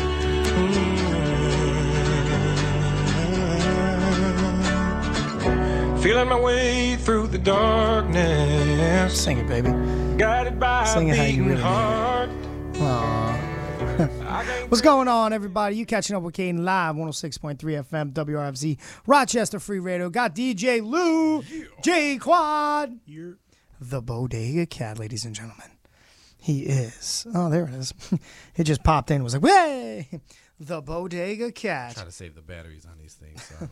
[6.01, 9.21] Feeling my way through the darkness.
[9.21, 9.69] Sing it, baby.
[10.17, 11.61] Guided by Sing it how you really mean it.
[11.61, 12.29] heart.
[12.77, 13.48] Aw.
[14.69, 15.75] What's going on, everybody?
[15.75, 20.09] You catching up with Caden live, 106.3 FM, WRFZ, Rochester Free Radio.
[20.09, 21.43] Got DJ Lou,
[21.81, 22.97] J Quad,
[23.81, 25.71] the Bodega Cat, ladies and gentlemen.
[26.37, 27.27] He is.
[27.35, 27.93] Oh, there it is.
[28.55, 29.21] It just popped in.
[29.21, 30.07] Was like, way,
[30.61, 31.95] the Bodega Cat.
[31.95, 33.43] Try to save the batteries on these things.
[33.43, 33.65] So I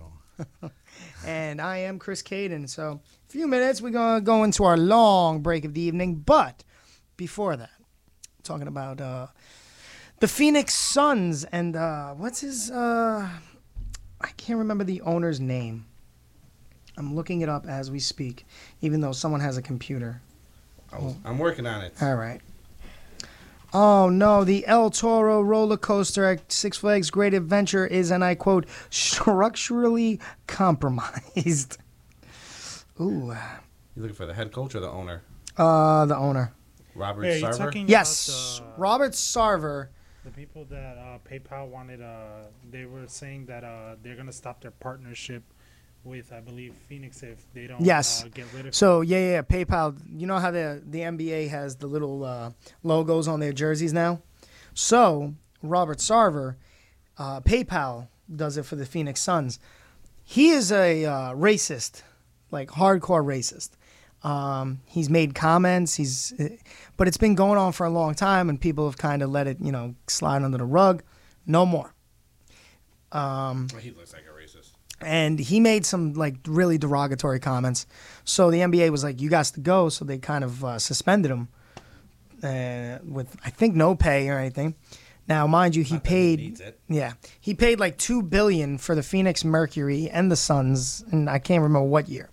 [0.61, 0.73] don't.
[1.25, 2.67] and I am Chris Caden.
[2.67, 2.99] So,
[3.29, 6.15] a few minutes, we're going to go into our long break of the evening.
[6.15, 6.65] But
[7.15, 7.69] before that,
[8.43, 9.27] talking about uh,
[10.19, 12.71] the Phoenix Suns and uh, what's his.
[12.71, 13.27] Uh,
[14.19, 15.85] I can't remember the owner's name.
[16.97, 18.45] I'm looking it up as we speak,
[18.81, 20.21] even though someone has a computer.
[20.91, 21.93] I was, I'm working on it.
[22.01, 22.41] All right.
[23.73, 28.33] Oh no, the El Toro roller coaster at Six Flags Great Adventure is, and I
[28.33, 31.77] quote, structurally compromised.
[32.99, 33.35] Ooh.
[33.95, 35.21] You looking for the head coach or the owner?
[35.57, 36.53] Uh, the owner.
[36.95, 37.57] Robert Yeah, you're Sarver?
[37.57, 39.89] talking Yes, Robert Sarver.
[40.27, 44.59] The people that uh, PayPal wanted, uh, they were saying that uh, they're gonna stop
[44.61, 45.41] their partnership
[46.03, 48.25] with, I believe, Phoenix if they don't Yes.
[48.25, 48.75] uh, get rid of.
[48.75, 49.97] So yeah, yeah, yeah, PayPal.
[50.13, 52.51] You know how the the NBA has the little uh,
[52.83, 54.21] logos on their jerseys now.
[54.73, 56.57] So Robert Sarver,
[57.17, 59.59] uh, PayPal does it for the Phoenix Suns.
[60.25, 62.01] He is a uh, racist,
[62.51, 63.76] like hardcore racist.
[64.23, 65.95] Um, he's made comments.
[65.95, 66.33] He's,
[66.97, 69.47] but it's been going on for a long time, and people have kind of let
[69.47, 71.03] it, you know, slide under the rug.
[71.45, 71.93] No more.
[73.11, 74.71] Um, he looks like a racist.
[74.99, 77.87] and he made some like really derogatory comments.
[78.25, 81.31] So the NBA was like, "You got to go." So they kind of uh, suspended
[81.31, 81.47] him
[82.43, 84.75] uh, with I think no pay or anything.
[85.27, 86.79] Now, mind you, he paid needs it.
[86.87, 91.39] yeah he paid like two billion for the Phoenix Mercury and the Suns, and I
[91.39, 92.29] can't remember what year.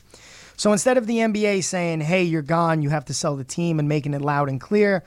[0.56, 2.82] So instead of the NBA saying, "Hey, you're gone.
[2.82, 5.04] You have to sell the team," and making it loud and clear,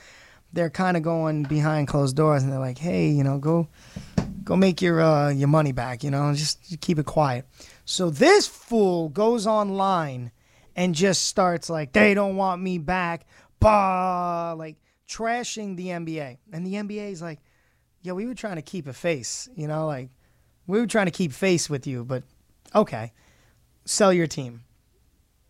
[0.53, 3.67] they're kind of going behind closed doors and they're like, "Hey, you know, go
[4.43, 6.03] go make your uh, your money back.
[6.03, 7.45] You know, just keep it quiet."
[7.85, 10.31] So this fool goes online
[10.75, 13.25] and just starts like, "They don't want me back,"
[13.59, 14.77] bah, like
[15.07, 17.39] trashing the NBA, and the NBA is like,
[18.01, 19.47] "Yeah, we were trying to keep a face.
[19.55, 20.09] You know, like
[20.65, 22.23] we were trying to keep face with you, but
[22.75, 23.13] okay,
[23.85, 24.63] sell your team."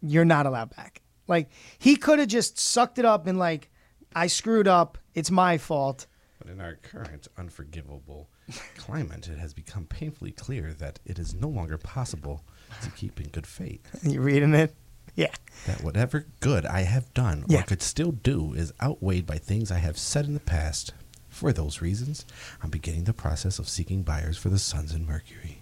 [0.02, 1.02] You're not allowed back.
[1.28, 3.70] Like he could have just sucked it up and like,
[4.16, 4.98] I screwed up.
[5.14, 6.08] It's my fault.
[6.40, 8.30] But in our current unforgivable
[8.78, 12.44] climate, it has become painfully clear that it is no longer possible
[12.82, 13.82] to keep in good faith.
[14.04, 14.74] You reading it?
[15.16, 15.34] Yeah.
[15.66, 17.62] That whatever good I have done Yeah.
[17.62, 20.94] or could still do is outweighed by things I have said in the past.
[21.28, 22.26] For those reasons,
[22.64, 25.58] I'm beginning the process of seeking buyers for the Suns and Mercury.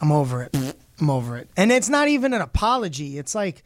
[0.00, 0.76] I'm over it.
[1.02, 1.48] I'm over it.
[1.56, 3.18] And it's not even an apology.
[3.18, 3.64] It's like,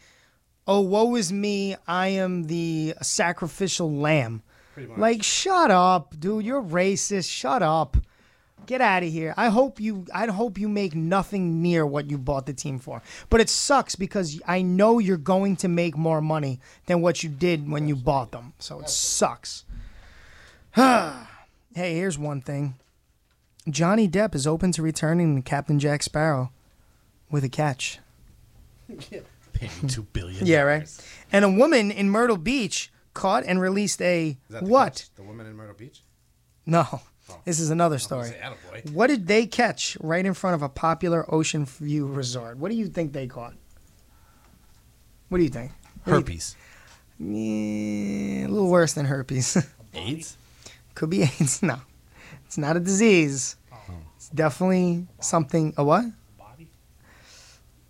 [0.67, 1.77] oh, woe is me.
[1.87, 4.43] I am the sacrificial lamb.
[4.97, 6.47] Like, shut up, dude.
[6.47, 7.31] You're racist.
[7.31, 7.99] Shut up.
[8.65, 9.35] Get out of here.
[9.37, 10.07] I hope you.
[10.15, 13.03] I hope you make nothing near what you bought the team for.
[13.29, 17.29] But it sucks because I know you're going to make more money than what you
[17.29, 18.55] did when you bought them.
[18.59, 19.65] So it sucks.
[20.75, 21.15] hey,
[21.75, 22.77] here's one thing.
[23.69, 26.51] Johnny Depp is open to returning to Captain Jack Sparrow
[27.31, 27.99] with a catch.
[29.53, 30.45] Pay me two billion.
[30.45, 30.89] Yeah, right.
[31.33, 34.95] And a woman in Myrtle Beach caught and released a Is that the what?
[34.95, 35.15] catch?
[35.15, 36.03] The woman in Myrtle Beach?
[36.67, 37.39] No, oh.
[37.45, 38.29] this is another story.
[38.29, 38.91] say attaboy.
[38.93, 42.59] What did they catch right in front of a popular ocean view resort?
[42.59, 43.55] What do you think they caught?
[45.29, 45.73] What do you think?
[46.05, 46.57] What do you Herpes.
[47.19, 49.57] Yeah, a little worse than herpes.
[49.95, 50.37] AIDS?
[50.95, 51.63] Could be AIDS.
[51.63, 51.79] No,
[52.45, 53.57] it's not a disease.
[53.73, 53.79] Oh.
[54.17, 55.73] It's definitely something.
[55.77, 56.05] A what?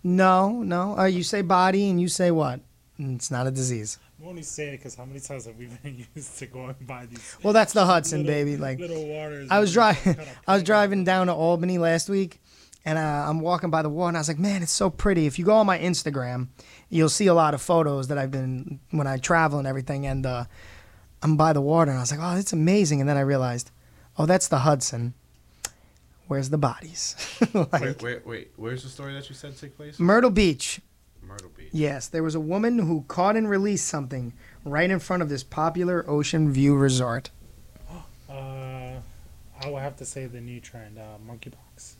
[0.07, 0.97] No, no.
[0.97, 2.61] Uh, you say body and you say what?
[2.97, 3.99] Mm, It's not a disease.
[4.21, 7.05] I'm only saying it because how many times have we been used to going by
[7.07, 7.35] these?
[7.43, 8.55] Well, that's the Hudson, little- baby.
[8.57, 9.49] Like little waters.
[9.51, 12.39] I was driving, kinda I was driving down to Albany last week,
[12.85, 15.25] and uh, I'm walking by the water, and I was like, "Man, it's so pretty."
[15.27, 16.47] If you go on my Instagram,
[16.89, 20.07] you'll see a lot of photos that I've been when I travel and everything.
[20.07, 20.45] And uh,
[21.21, 23.71] I'm by the water, and I was like, "Oh, it's amazing." And then I realized,
[24.17, 25.13] "Oh, that's the Hudson.
[26.27, 27.15] Where's the bodies?"
[27.53, 28.51] like, wait, wait, wait.
[28.55, 29.99] Where's the story that you said took place?
[29.99, 30.81] Myrtle Beach.
[31.21, 31.69] Myrtle Beach.
[31.71, 35.43] Yes, there was a woman who caught and released something right in front of this
[35.43, 37.31] popular ocean view resort.
[38.29, 38.99] Uh,
[39.63, 41.93] I would have to say the new trend, uh, monkeypox.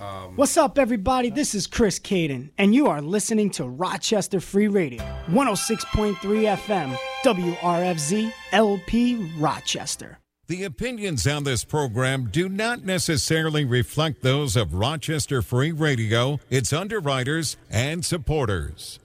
[0.00, 1.30] Um, What's up, everybody?
[1.30, 8.32] This is Chris Caden, and you are listening to Rochester Free Radio, 106.3 FM, WRFZ
[8.52, 10.18] LP Rochester.
[10.50, 16.72] The opinions on this program do not necessarily reflect those of Rochester Free Radio, its
[16.72, 18.98] underwriters, and supporters.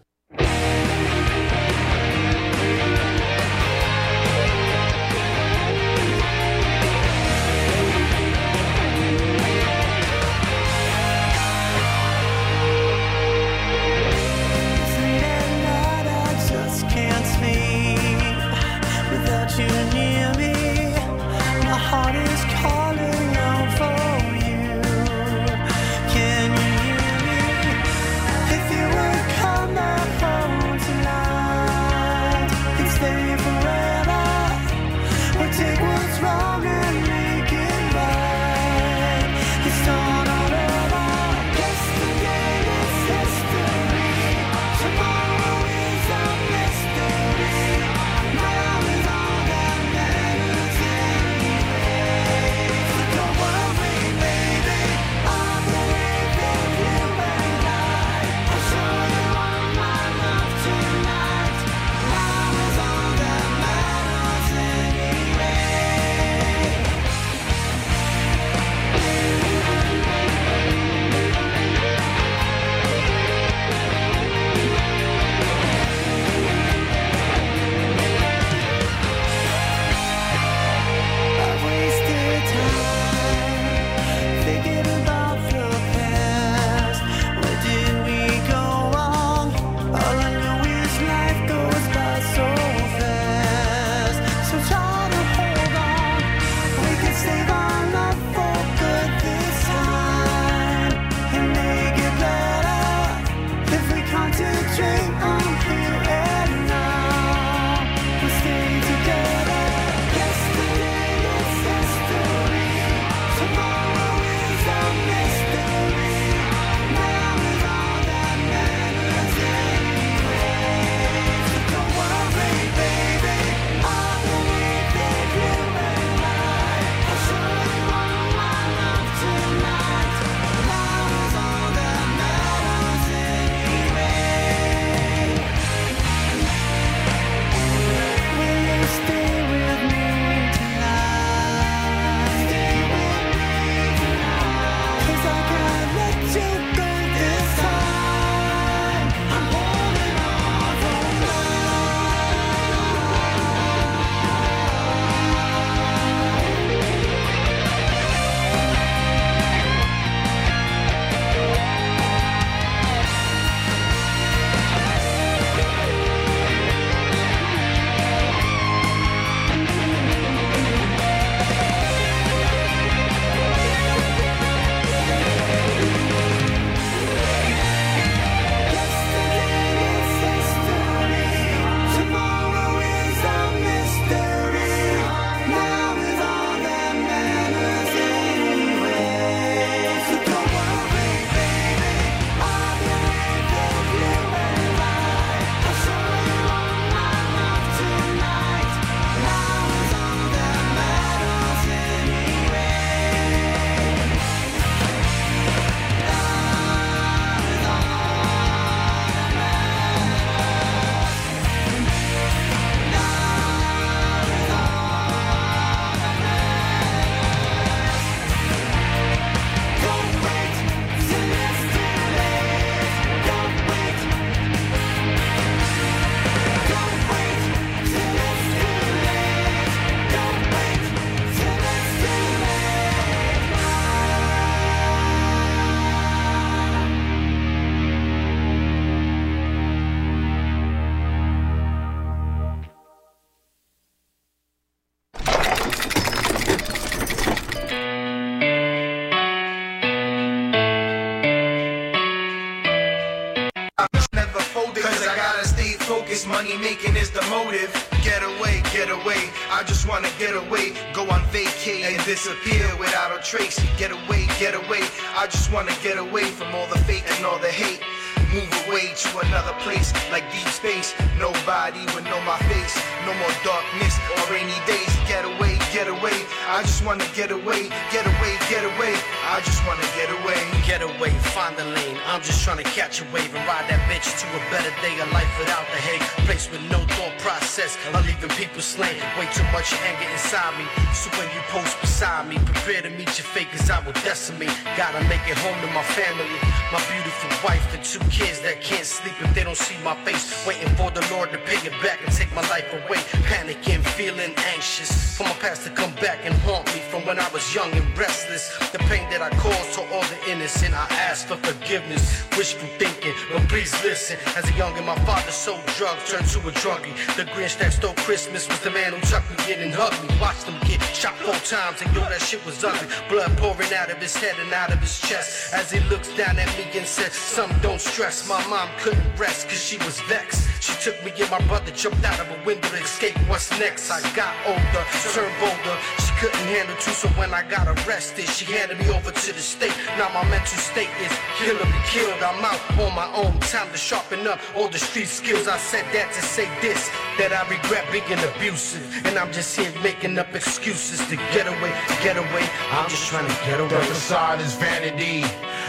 [289.66, 290.66] Much anger inside me.
[290.94, 294.54] So when you post beside me, prepare to meet your fate, cause I will decimate.
[294.78, 296.38] Gotta make it home to my family.
[296.72, 300.46] My beautiful wife and two kids that can't sleep if they don't see my face.
[300.46, 303.02] Waiting for the Lord to pay it back and take my life away.
[303.26, 305.18] Panicking, feeling anxious.
[305.18, 307.88] For my past to come back and haunt me from when I was young and
[307.98, 308.54] restless.
[308.70, 312.22] The pain that I caused to all the innocent, I ask for forgiveness.
[312.38, 312.95] Wishful thinking,
[313.32, 314.18] but please listen.
[314.36, 316.96] As a youngin', my father sold drugs, turned to a druggie.
[317.16, 320.16] The Grinch that stole Christmas was the man who chucked me in and hugged me.
[320.20, 322.88] Watched him get shot four times, and yo, that shit was ugly.
[323.10, 325.54] Blood pouring out of his head and out of his chest.
[325.54, 328.28] As he looks down at me and said, Some don't stress.
[328.28, 330.55] My mom couldn't rest, cause she was vexed.
[330.66, 333.16] She took me and my brother jumped out of a window to escape.
[333.30, 333.92] What's next?
[333.92, 334.84] I got older,
[335.14, 335.78] turned bolder.
[336.02, 339.46] She couldn't handle two, so when I got arrested, she handed me over to the
[339.46, 339.76] state.
[340.00, 342.18] Now my mental state is kill or be killed.
[342.18, 343.40] I'm out on my own.
[343.42, 345.48] Time to sharpen up all the street skills.
[345.48, 346.90] I said that to say this,
[347.20, 348.82] that I regret being abusive.
[349.06, 352.46] And I'm just here making up excuses to get away, get away.
[352.72, 353.70] I'm just trying to get away.
[353.70, 355.22] The facade is vanity,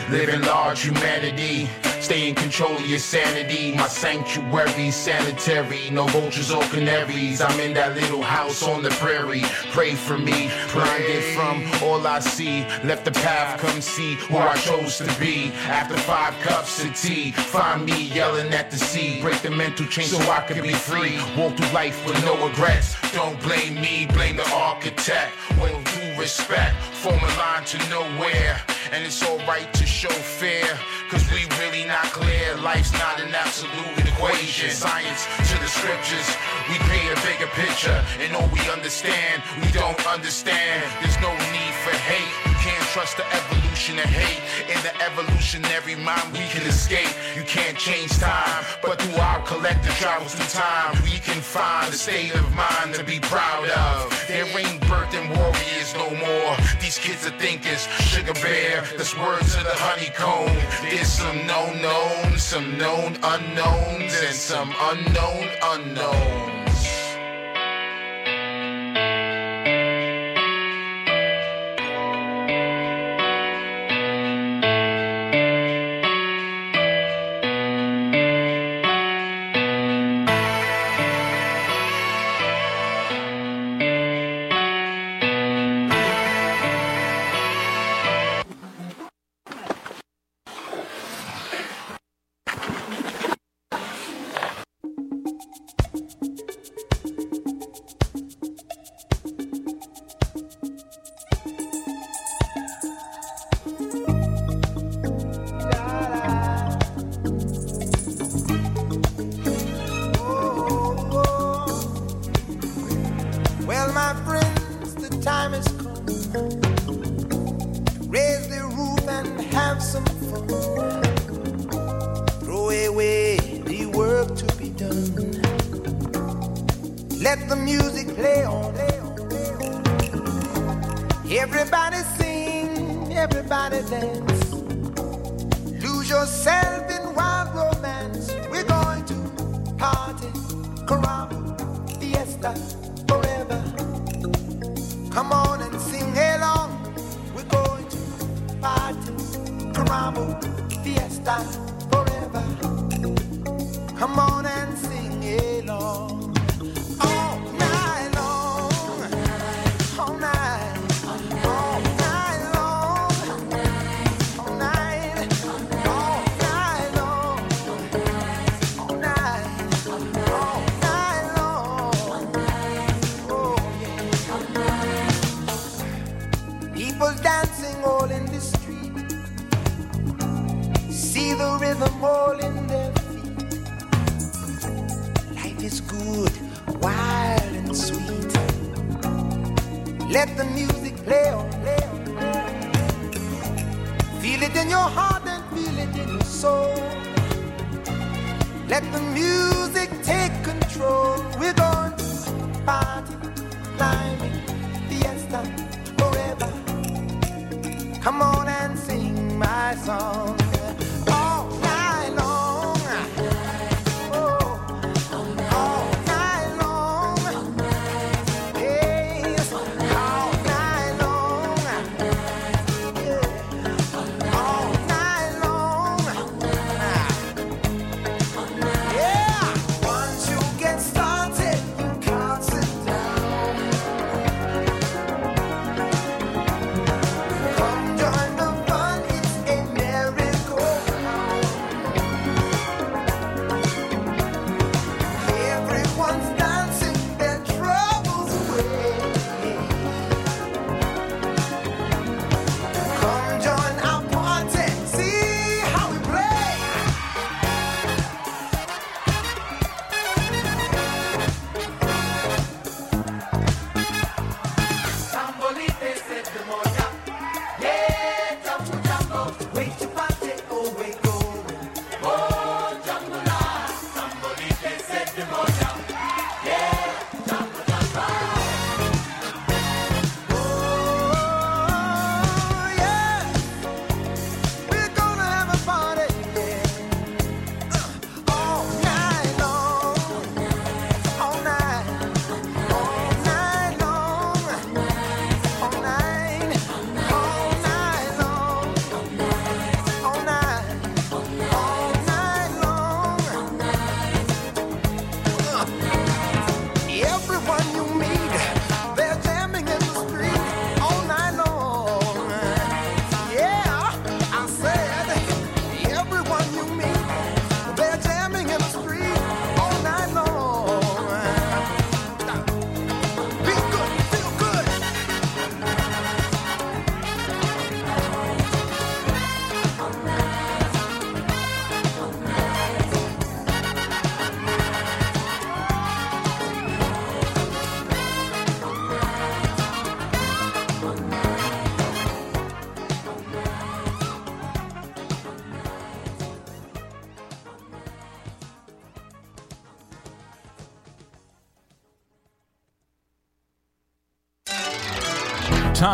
[0.09, 1.68] living large humanity.
[2.01, 3.74] Stay in control of your sanity.
[3.74, 5.90] My sanctuary, sanitary.
[5.90, 7.40] No vultures or canaries.
[7.40, 9.44] I'm in that little house on the prairie.
[9.72, 12.60] Pray for me, blinded from all I see.
[12.84, 15.52] Left the path, come see where I chose to be.
[15.68, 19.20] After five cups of tea, find me yelling at the sea.
[19.20, 21.18] Break the mental chain so I can be free.
[21.36, 22.96] Walk through life with no regrets.
[23.12, 25.32] Don't blame me, blame the architect.
[25.56, 28.60] Due respect, form a line to nowhere.
[28.93, 30.66] And it's alright to show fear,
[31.10, 32.56] cause we really not clear.
[32.56, 34.70] Life's not an absolute equation.
[34.70, 36.28] Science to the scriptures,
[36.68, 37.98] we paint a bigger picture.
[38.20, 40.84] And all we understand, we don't understand.
[41.02, 42.32] There's no need for hate.
[42.51, 44.42] You can't trust the evolution hate.
[44.68, 47.14] In the evolutionary mind, we can escape.
[47.36, 51.96] You can't change time, but through our collective travels through time, we can find a
[51.96, 54.24] state of mind to be proud of.
[54.28, 56.56] There ain't birth birthing warriors no more.
[56.80, 58.82] These kids are thinkers, sugar bear.
[58.96, 60.56] That's words to the honeycomb.
[60.82, 66.65] There's some known knowns, some known unknowns, and some unknown unknowns.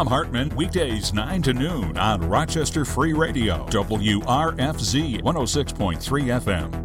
[0.03, 6.82] Thom Hartmann, weekdays 9 to noon on Rochester Free Radio, WRFZ 106.3 FM.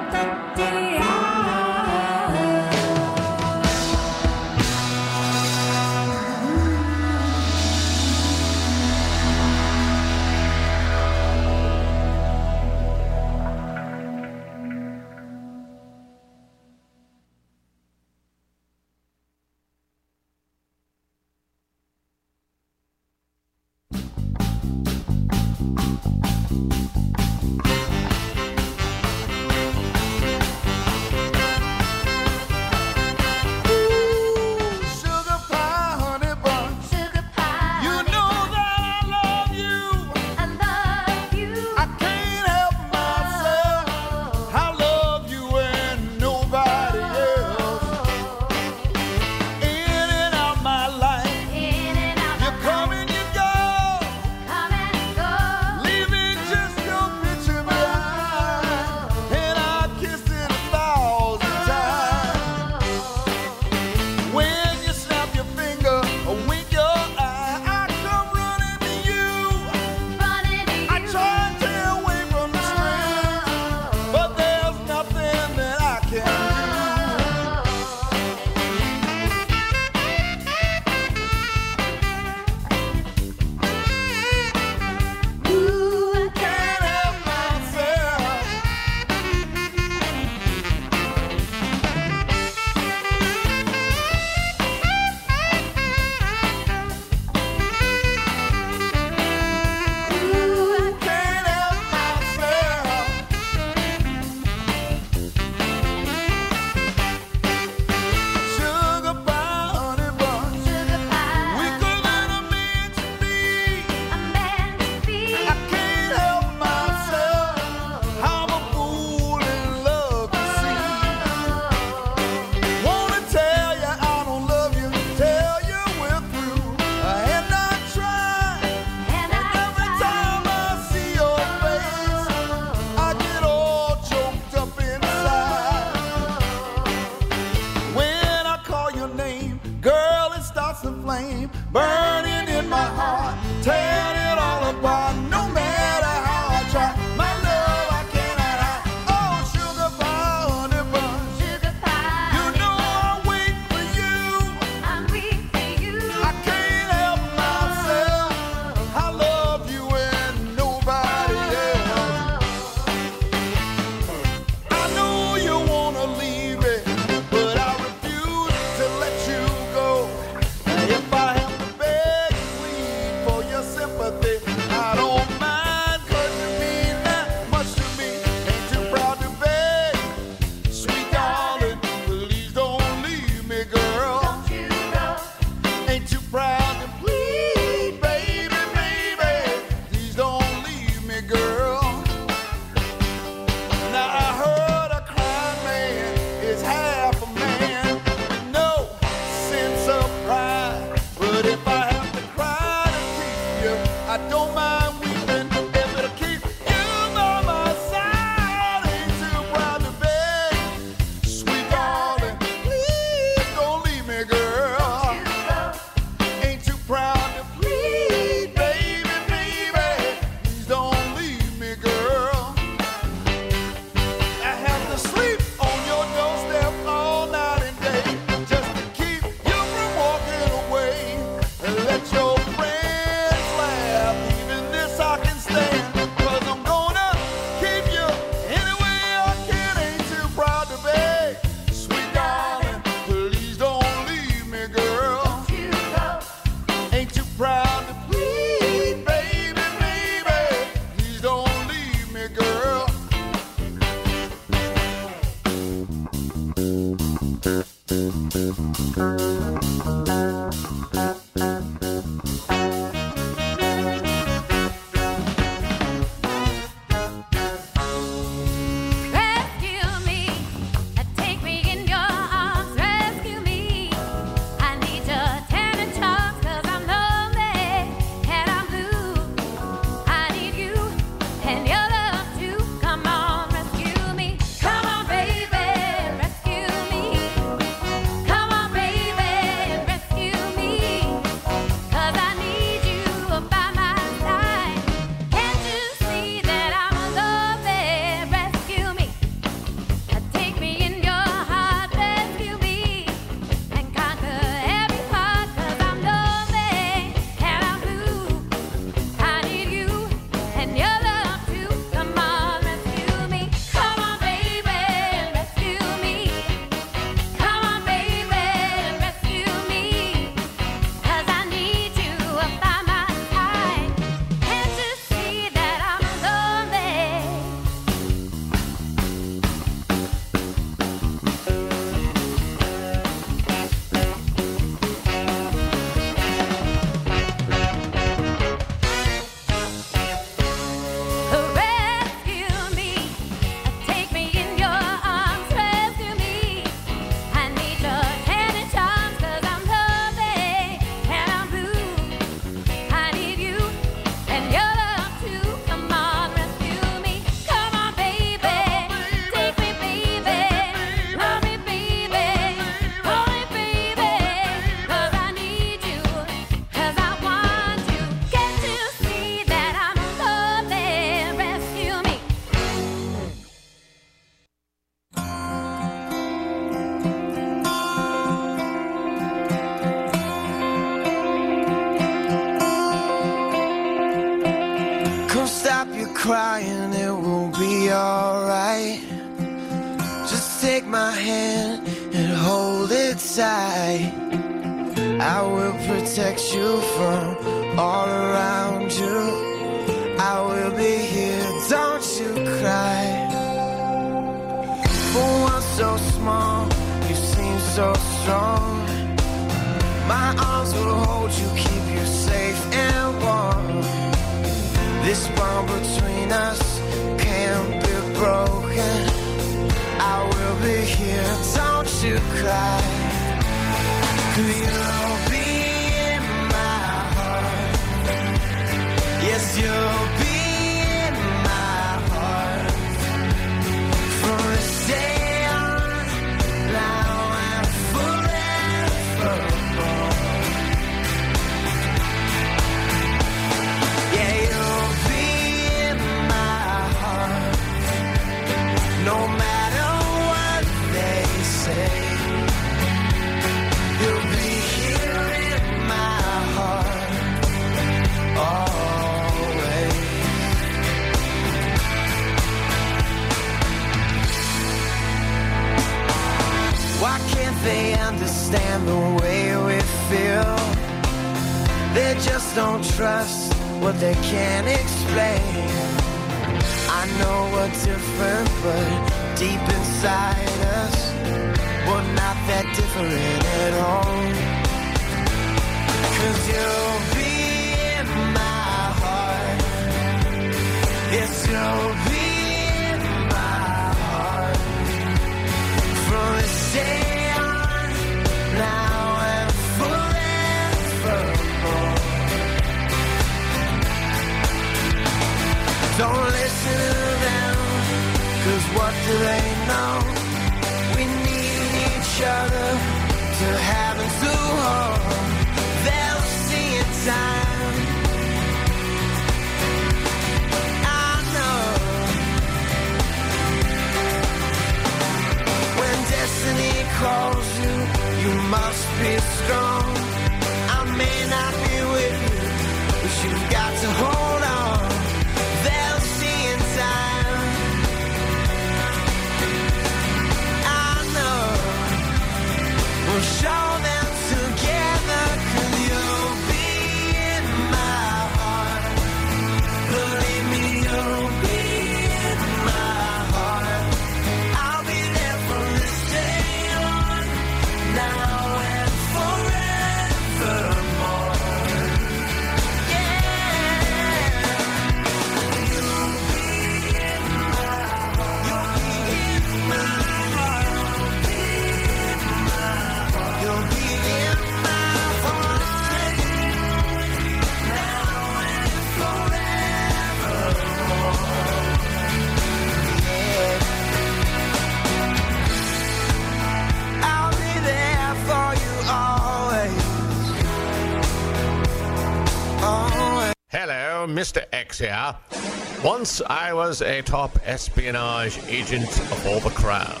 [594.76, 594.84] Mr.
[594.84, 595.82] Here.
[595.84, 600.00] Once I was a top espionage agent for the crown.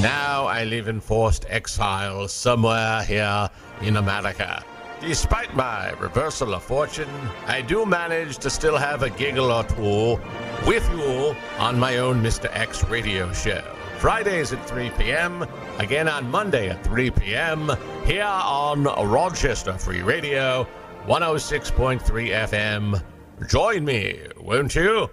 [0.00, 3.50] Now I live in forced exile somewhere here
[3.80, 4.64] in America.
[5.00, 7.08] Despite my reversal of fortune,
[7.46, 10.20] I do manage to still have a giggle or two
[10.66, 12.48] with you on my own Mr.
[12.52, 13.62] X radio show.
[13.98, 15.46] Fridays at 3 p.m.,
[15.78, 17.70] again on Monday at 3 p.m.,
[18.04, 20.66] here on Rochester Free Radio,
[21.06, 22.00] 106.3
[22.48, 23.02] FM.
[23.48, 25.10] Join me, won't you?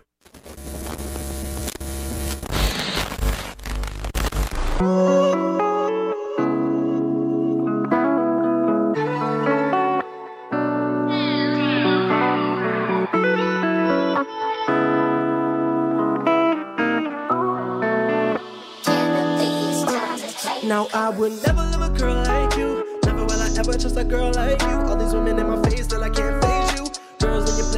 [20.63, 22.99] Now I would never love a girl like you.
[23.05, 24.67] Never will I ever trust a girl like you.
[24.67, 26.48] All these women in my face, still I can't face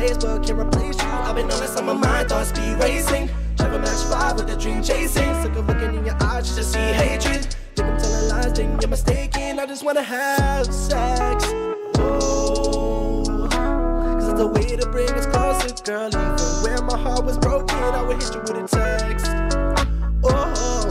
[0.01, 1.09] place, but can't replace you.
[1.09, 3.29] I've been honest, some of my mind thoughts be racing.
[3.59, 5.33] Never match five with the dream chasing.
[5.41, 7.55] Sick of looking in your eyes just to see hatred.
[7.75, 9.59] Think I'm telling lies, then you're mistaken.
[9.59, 11.45] I just wanna have sex.
[11.99, 16.07] Oh, cause it's a way to bring us closer, girl.
[16.07, 19.27] Even when my heart was broken, I would hit you with a text.
[20.23, 20.87] Oh,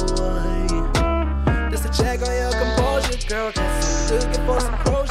[1.70, 3.52] just to check on your composure, girl.
[3.52, 5.09] Cause I'm looking for some closure,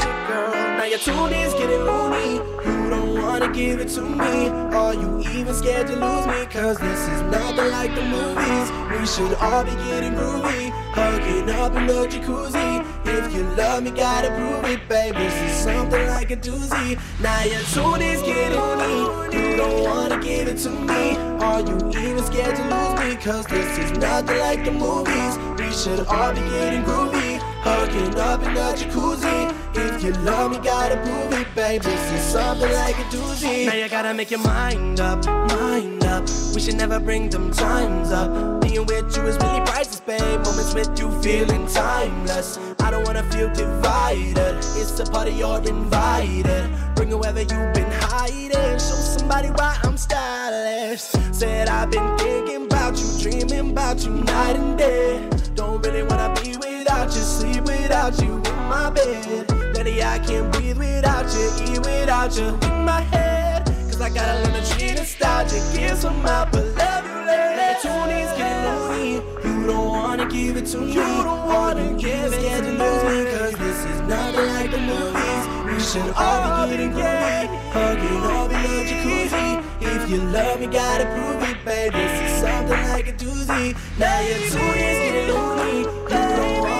[0.89, 2.41] you're tune is getting loony.
[2.65, 4.49] You don't wanna give it to me.
[4.49, 6.45] Are you even scared to lose me?
[6.47, 8.67] Cause this is nothing like the movies.
[8.89, 10.71] We should all be getting groovy.
[10.93, 12.83] Hugging up in the jacuzzi.
[13.05, 15.13] If you love me, gotta prove it, babe.
[15.13, 16.99] This is something like a doozy.
[17.21, 19.37] Now your tune is getting loony.
[19.37, 21.17] You don't wanna give it to me.
[21.45, 23.15] Are you even scared to lose me?
[23.23, 25.37] Cause this is nothing like the movies.
[25.59, 27.18] We should all be getting groovy.
[27.61, 29.53] Hugging up in the jacuzzi.
[29.75, 31.81] If you love me, gotta prove it, babe.
[31.81, 33.65] This is something like a doozy.
[33.65, 36.23] Now you gotta make your mind up, mind up.
[36.53, 38.61] We should never bring them times up.
[38.61, 40.39] Being with you is really priceless, babe.
[40.45, 42.57] Moments with you feeling timeless.
[42.79, 44.55] I don't wanna feel divided.
[44.79, 46.69] It's a party you're invited.
[46.95, 48.79] Bring whoever you've been hiding.
[48.79, 51.01] Show somebody why I'm stylish.
[51.31, 55.29] Said I've been thinking about you, dreaming about you night and day.
[55.55, 56.55] Don't really wanna be
[56.99, 59.75] without you, sleep without you in my bed.
[59.75, 63.65] Lady, I can't breathe without you, eat without you in my head.
[63.87, 67.79] Cause I gotta learn to treat nostalgia, give some out, but love you later.
[67.81, 69.13] Tune is getting lonely.
[69.47, 70.93] You don't wanna give it to me.
[70.93, 73.31] You don't wanna give it to me.
[73.31, 75.43] Cause this is nothing like the movies.
[75.67, 77.47] We should all be getting groovy.
[77.71, 79.63] Hugging in the jacuzzi.
[79.81, 81.93] If you love me, gotta prove it, babe.
[81.93, 83.77] This is something like a doozy.
[83.97, 85.79] Now your tune is getting lonely.
[85.79, 86.78] You don't wanna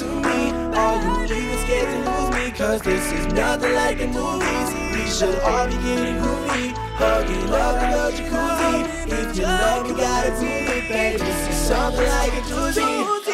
[0.00, 0.50] to me.
[0.76, 2.50] Are you even scared to lose me?
[2.50, 4.68] Cause this is nothing like the movies.
[4.94, 6.74] We should all be getting groovy.
[7.00, 8.76] Hugging up in the jacuzzi.
[9.12, 11.20] If you love me, gotta prove it, babe.
[11.20, 13.25] This is something like a doozy.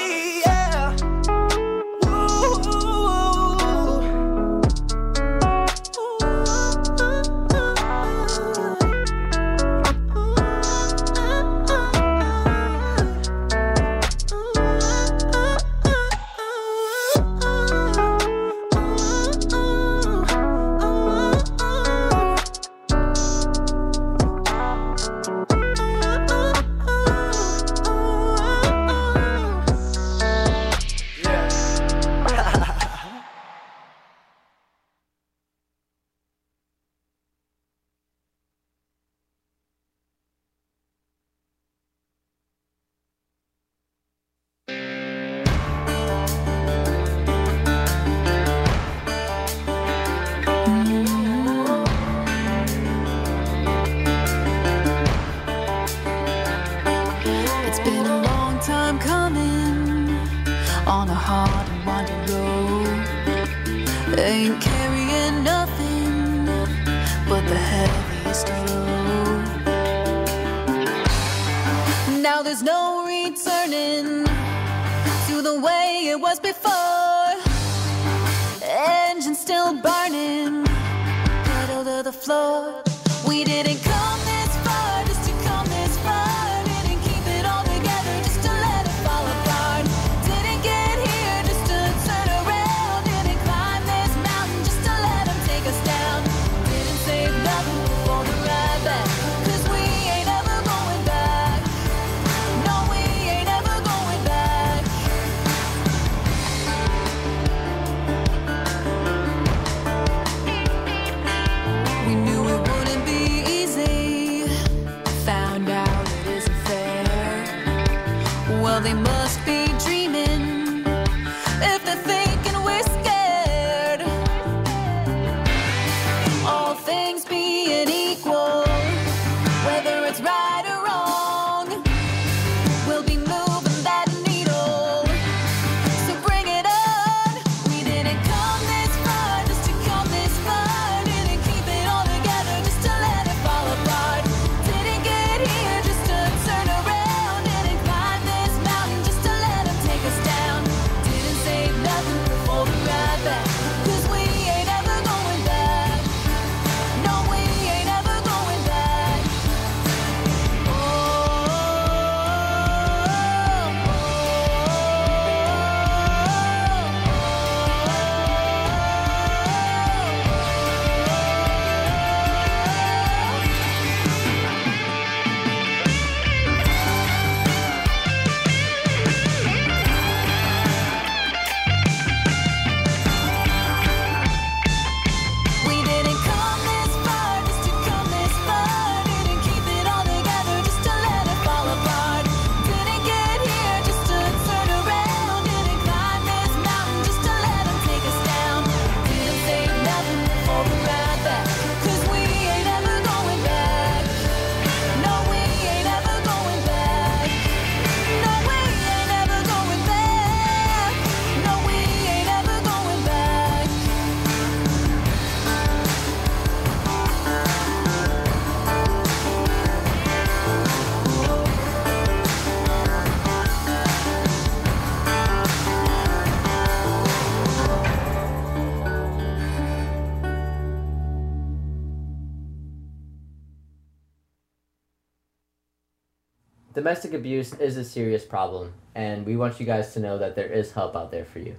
[236.83, 240.49] Domestic abuse is a serious problem, and we want you guys to know that there
[240.49, 241.55] is help out there for you.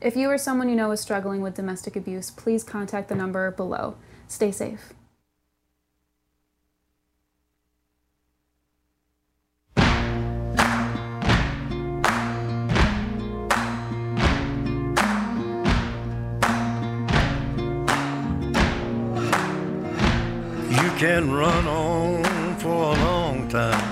[0.00, 3.50] If you or someone you know is struggling with domestic abuse, please contact the number
[3.50, 3.96] below.
[4.28, 4.94] Stay safe.
[9.76, 9.82] You
[20.96, 23.91] can run on for a long time,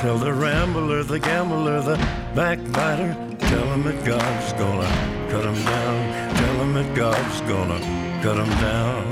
[0.00, 1.96] Tell the rambler, the gambler, the
[2.34, 3.16] backbiter.
[3.38, 4.88] Tell him that God's gonna
[5.30, 6.34] cut him down.
[6.36, 7.80] Tell him that God's gonna
[8.22, 9.04] cut him down.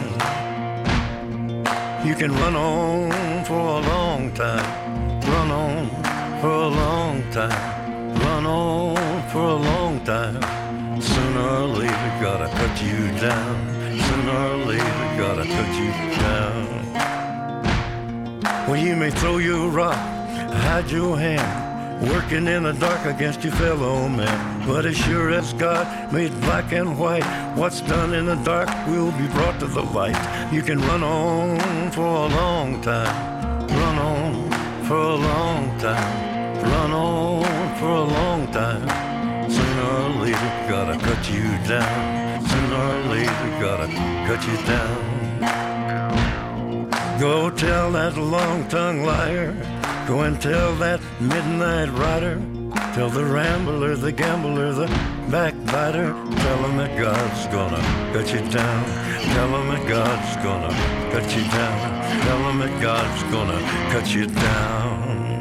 [2.06, 5.20] You can run on for a long time.
[5.22, 5.88] Run on
[6.40, 8.14] for a long time.
[8.20, 10.40] Run on for a long time.
[11.00, 13.56] Sooner or later, gotta cut you down.
[14.06, 15.90] Sooner or later, gotta cut you
[16.20, 16.82] down.
[18.68, 19.98] Well, you may throw your rock,
[20.54, 24.66] hide your hand, working in the dark against your fellow man.
[24.66, 27.24] But as sure as God made black and white,
[27.56, 30.16] what's done in the dark will be brought to the light.
[30.52, 34.50] You can run on for a long time, run on
[34.84, 38.88] for a long time, run on for a long time.
[39.50, 42.46] Sooner or later, gotta cut you down.
[42.46, 43.88] Sooner or later, gotta
[44.26, 45.12] cut you down.
[47.20, 49.54] Go tell that long-tongued liar.
[50.12, 52.34] Go and tell that midnight rider.
[52.94, 54.86] Tell the rambler, the gambler, the
[55.30, 56.12] backbiter.
[56.12, 57.80] Tell him that God's gonna
[58.12, 58.84] cut you down.
[59.32, 60.68] Tell him that God's gonna
[61.12, 62.24] cut you down.
[62.26, 63.58] Tell him that God's gonna
[63.90, 65.31] cut you down.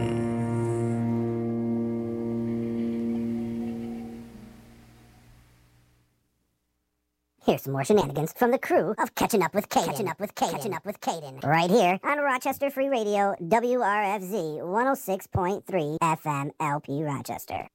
[7.43, 9.85] Here's some more shenanigans from the crew of Catching Up with Caden.
[9.85, 10.51] Catching Up with Caden.
[10.51, 11.43] Catching Up with Caden.
[11.43, 17.67] Right here on Rochester Free Radio, WRFZ 106.3 FM LP Rochester.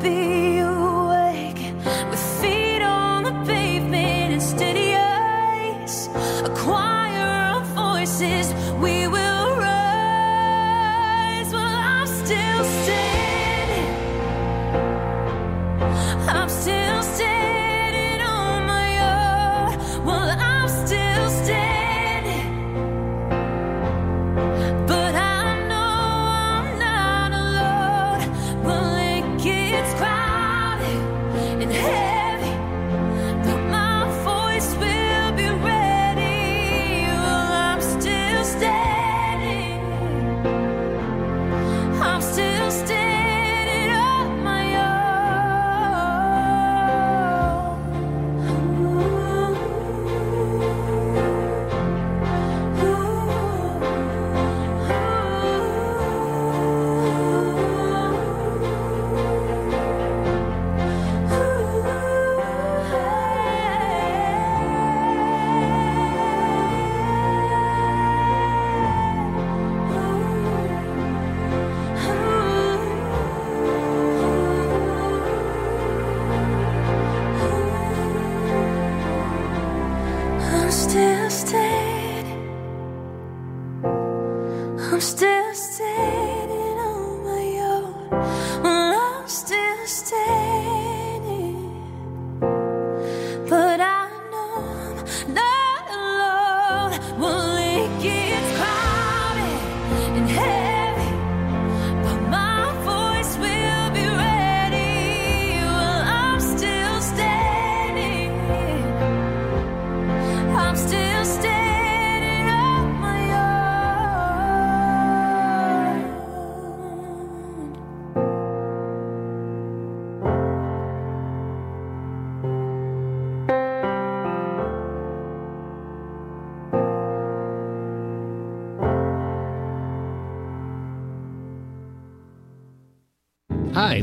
[0.00, 0.65] Be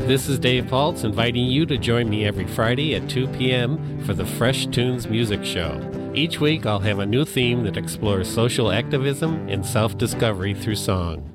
[0.06, 4.04] this is Dave Paltz inviting you to join me every Friday at 2 p.m.
[4.04, 5.80] for the Fresh Tunes Music Show.
[6.14, 10.76] Each week, I'll have a new theme that explores social activism and self discovery through
[10.76, 11.33] song.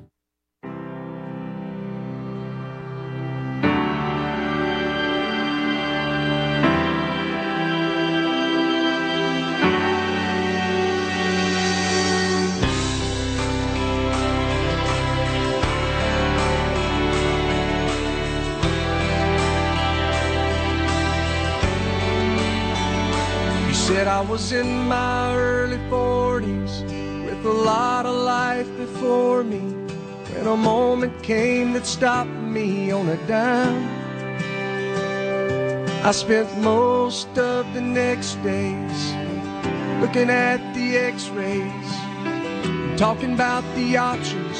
[24.20, 26.84] I was in my early 40s
[27.24, 29.60] with a lot of life before me.
[30.34, 33.88] When a moment came that stopped me on a dime,
[36.04, 39.00] I spent most of the next days
[40.02, 41.90] looking at the x rays,
[42.98, 44.58] talking about the options,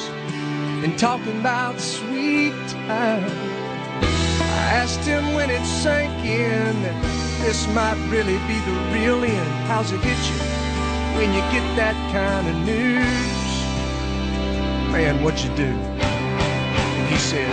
[0.83, 3.31] and talking about sweet time.
[4.01, 7.10] I asked him when it sank in
[7.41, 9.51] this might really be the real end.
[9.67, 10.39] How's it hit you
[11.17, 13.41] when you get that kind of news?
[14.93, 15.65] Man, what you do?
[15.65, 17.53] And he said,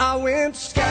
[0.00, 0.84] I went skydiving,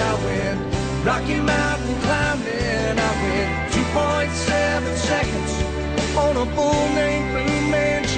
[0.00, 0.60] I went
[1.06, 5.52] Rocky Mountain climbing, I went 2.7 seconds
[6.16, 8.09] on a bull named Fu Manchu.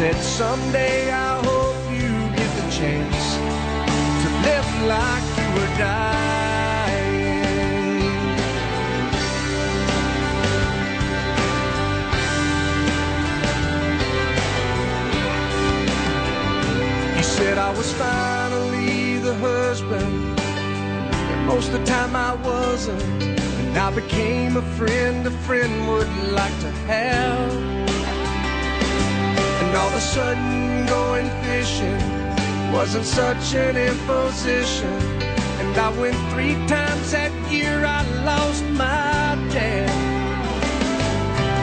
[0.00, 3.24] Said, Someday I hope you get the chance
[4.22, 7.16] to live like you were dying.
[17.14, 20.36] He said I was finally the husband,
[21.28, 23.02] but most of the time I wasn't.
[23.02, 27.69] And I became a friend a friend would like to have.
[29.80, 32.00] All of a sudden, going fishing
[32.70, 34.92] wasn't such an imposition.
[35.60, 39.88] And I went three times that year, I lost my dad.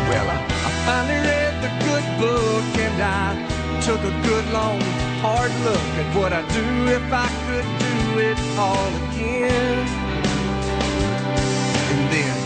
[0.09, 0.37] Well, I,
[0.67, 4.81] I finally read the good book and I took a good long
[5.21, 6.67] hard look at what I'd do
[6.97, 7.97] if I could do
[8.29, 9.87] it all again.
[11.91, 12.37] And then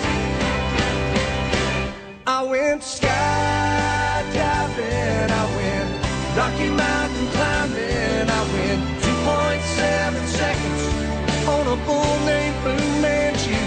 [2.27, 2.84] I went
[6.34, 10.84] Rocky Mountain climbing, I went 2.7 seconds
[11.45, 13.60] on a bull named Fu Manchu.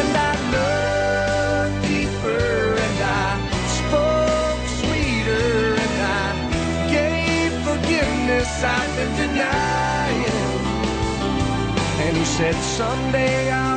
[0.00, 3.28] And I looked deeper and I
[3.78, 6.26] spoke sweeter and I
[6.92, 10.60] gave forgiveness I've been denying.
[12.04, 13.69] And he said, Someday I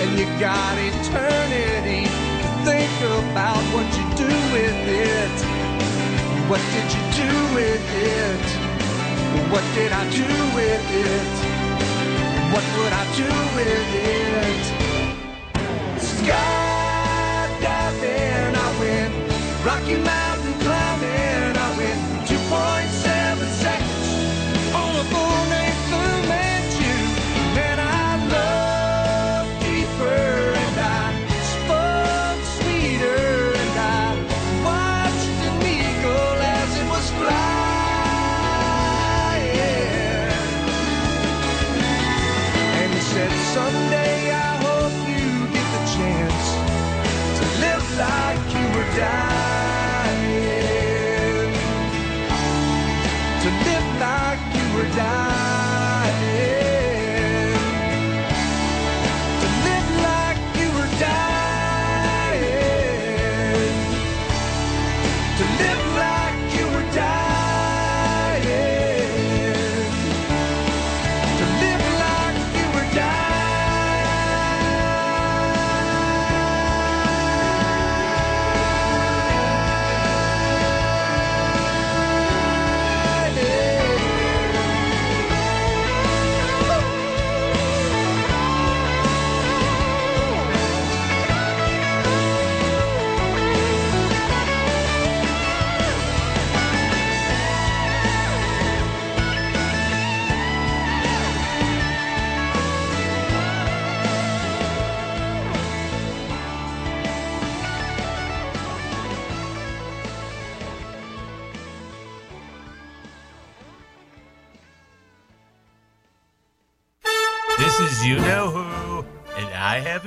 [0.00, 5.36] and you got eternity to think about what you do with it.
[6.48, 8.44] What did you do with it?
[9.50, 11.32] What did I do with it?
[12.54, 14.64] What would I do with it?
[15.98, 16.38] Skydiving,
[18.54, 19.14] I went
[19.66, 20.17] Rocky Mountain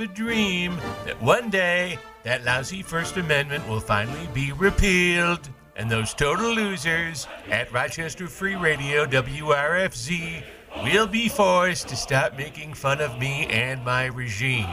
[0.02, 6.12] a dream that one day that lousy First Amendment will finally be repealed, and those
[6.12, 10.42] total losers at Rochester Free Radio WRFZ
[10.82, 14.66] will be forced to stop making fun of me and my regime.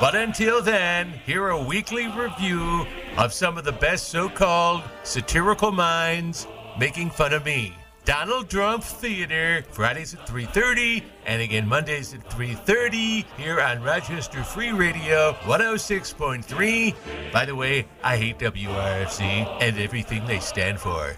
[0.00, 2.84] But until then, hear a weekly review
[3.16, 7.76] of some of the best so called satirical minds making fun of me.
[8.04, 14.72] Donald Trump Theater, Fridays at 3.30, and again Mondays at 3.30 here on Rochester Free
[14.72, 17.32] Radio 106.3.
[17.32, 21.16] By the way, I hate WRFC and everything they stand for.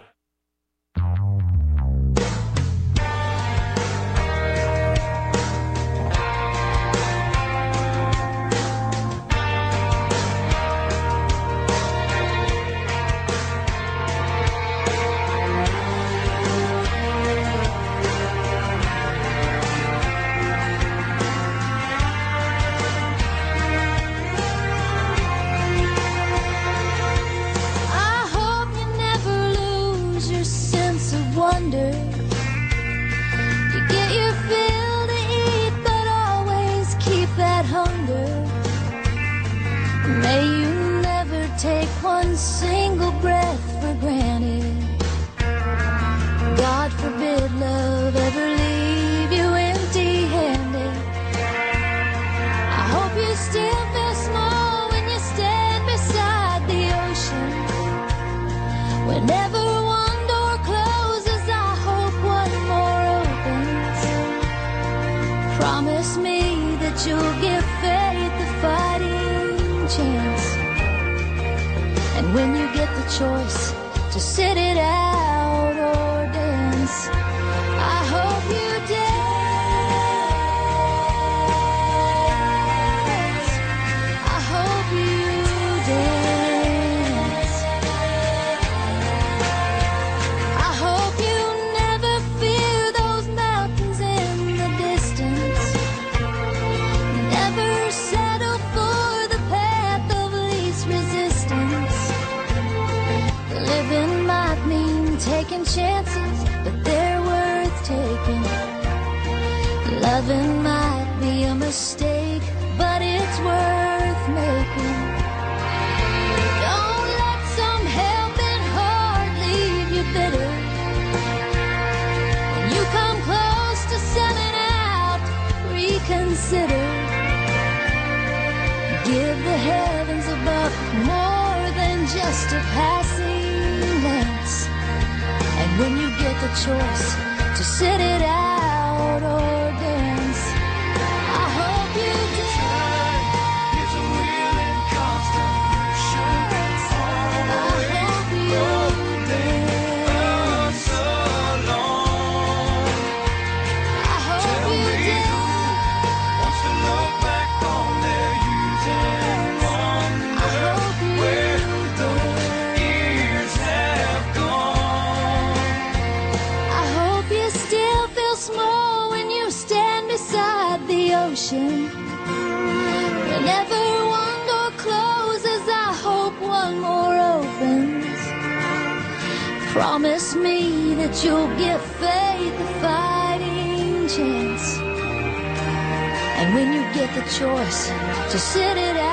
[188.35, 189.04] To sit it out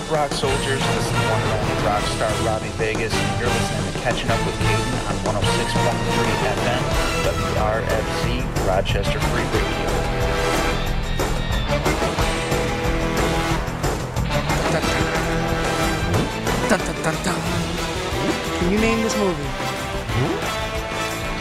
[0.00, 0.80] up, rock soldiers?
[0.80, 4.40] This is one and only rock star Robbie Vegas, and you're listening to Catching Up
[4.46, 6.82] with Caden on 106.3 FM,
[7.28, 9.90] WRFZ, Rochester Free Radio.
[18.58, 19.42] Can you name this movie?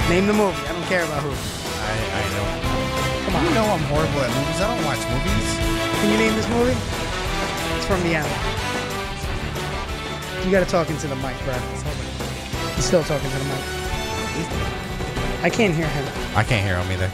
[0.09, 0.57] Name the movie.
[0.65, 1.29] I don't care about who.
[1.29, 3.25] I, I don't.
[3.25, 3.45] Come on.
[3.45, 4.59] You know I'm horrible at movies.
[4.59, 5.47] I don't watch movies.
[6.01, 6.98] Can you name this movie?
[7.89, 8.27] It's from the end.
[10.45, 11.53] You gotta talk into the mic, bro.
[12.75, 13.63] He's still talking to the mic.
[15.41, 16.05] I can't hear him.
[16.35, 17.11] I can't hear him either.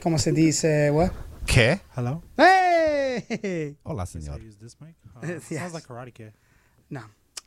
[0.00, 1.12] ¿Cómo se dice what?
[1.46, 1.80] ¿Qué?
[1.96, 2.22] Hello?
[2.36, 3.76] Hey!
[3.86, 4.34] Hola, señor.
[4.34, 4.94] Did you use this mic?
[5.16, 5.44] Uh, Yes.
[5.48, 6.34] Sounds like Karate Kid.
[6.90, 7.00] No,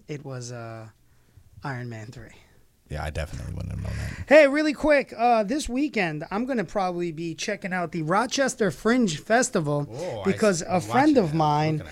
[0.08, 0.88] it was uh,
[1.64, 2.30] Iron Man 3.
[2.92, 4.26] Yeah, I definitely wouldn't have known that.
[4.28, 9.18] Hey, really quick, uh, this weekend I'm gonna probably be checking out the Rochester Fringe
[9.18, 11.84] Festival Oh, because a friend of mine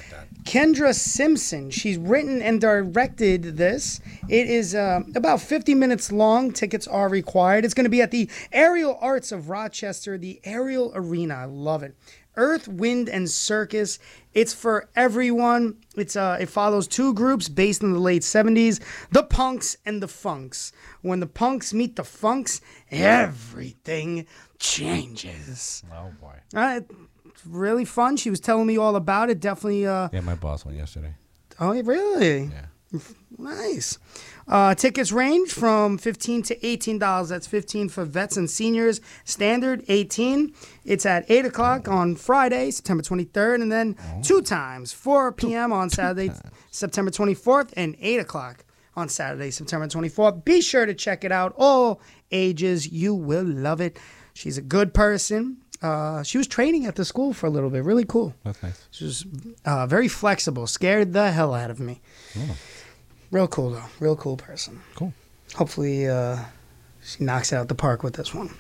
[0.43, 1.69] Kendra Simpson.
[1.69, 3.99] She's written and directed this.
[4.27, 6.51] It is uh, about 50 minutes long.
[6.51, 7.65] Tickets are required.
[7.65, 11.35] It's going to be at the Aerial Arts of Rochester, the Aerial Arena.
[11.35, 11.95] I love it.
[12.35, 13.99] Earth, Wind, and Circus.
[14.34, 15.77] It's for everyone.
[15.95, 18.80] It's uh, it follows two groups based in the late 70s,
[19.11, 20.71] the Punks and the Funks.
[21.01, 22.61] When the Punks meet the Funks,
[22.91, 24.26] everything
[24.59, 25.84] changes.
[25.93, 26.35] Oh boy.
[26.53, 26.81] Uh,
[27.26, 28.17] it's really fun.
[28.17, 29.39] She was telling me all about it.
[29.39, 29.85] Definitely.
[29.88, 31.13] Uh, Yeah, my boss went yesterday.
[31.59, 32.45] oh, really?
[32.45, 32.99] Yeah.
[33.38, 33.99] Nice.
[34.47, 37.30] Uh, tickets range from fifteen to eighteen dollars.
[37.30, 38.99] That's fifteen for vets and seniors.
[39.26, 40.55] Standard eighteen.
[40.84, 45.71] It's at eight o'clock on Friday, September twenty third, and then two times, four p.m.
[45.71, 46.31] on Saturday,
[46.71, 48.65] September twenty fourth, and eight o'clock
[48.95, 50.44] on Saturday, September twenty fourth.
[50.45, 51.53] Be sure to check it out.
[51.57, 52.02] All
[52.32, 53.98] ages, you will love it.
[54.34, 55.57] She's a good person.
[55.82, 57.84] Uh, she was training at the school for a little bit.
[57.84, 58.36] Really cool.
[58.44, 58.88] That's nice.
[58.91, 59.26] She was
[59.66, 60.68] uh, very flexible.
[60.68, 62.02] Scared the hell out of me.
[62.38, 62.57] Oh.
[63.32, 63.86] Real cool though.
[63.99, 64.82] Real cool person.
[64.95, 65.14] Cool.
[65.56, 66.38] Hopefully, uh,
[67.02, 68.53] she knocks it out the park with this one.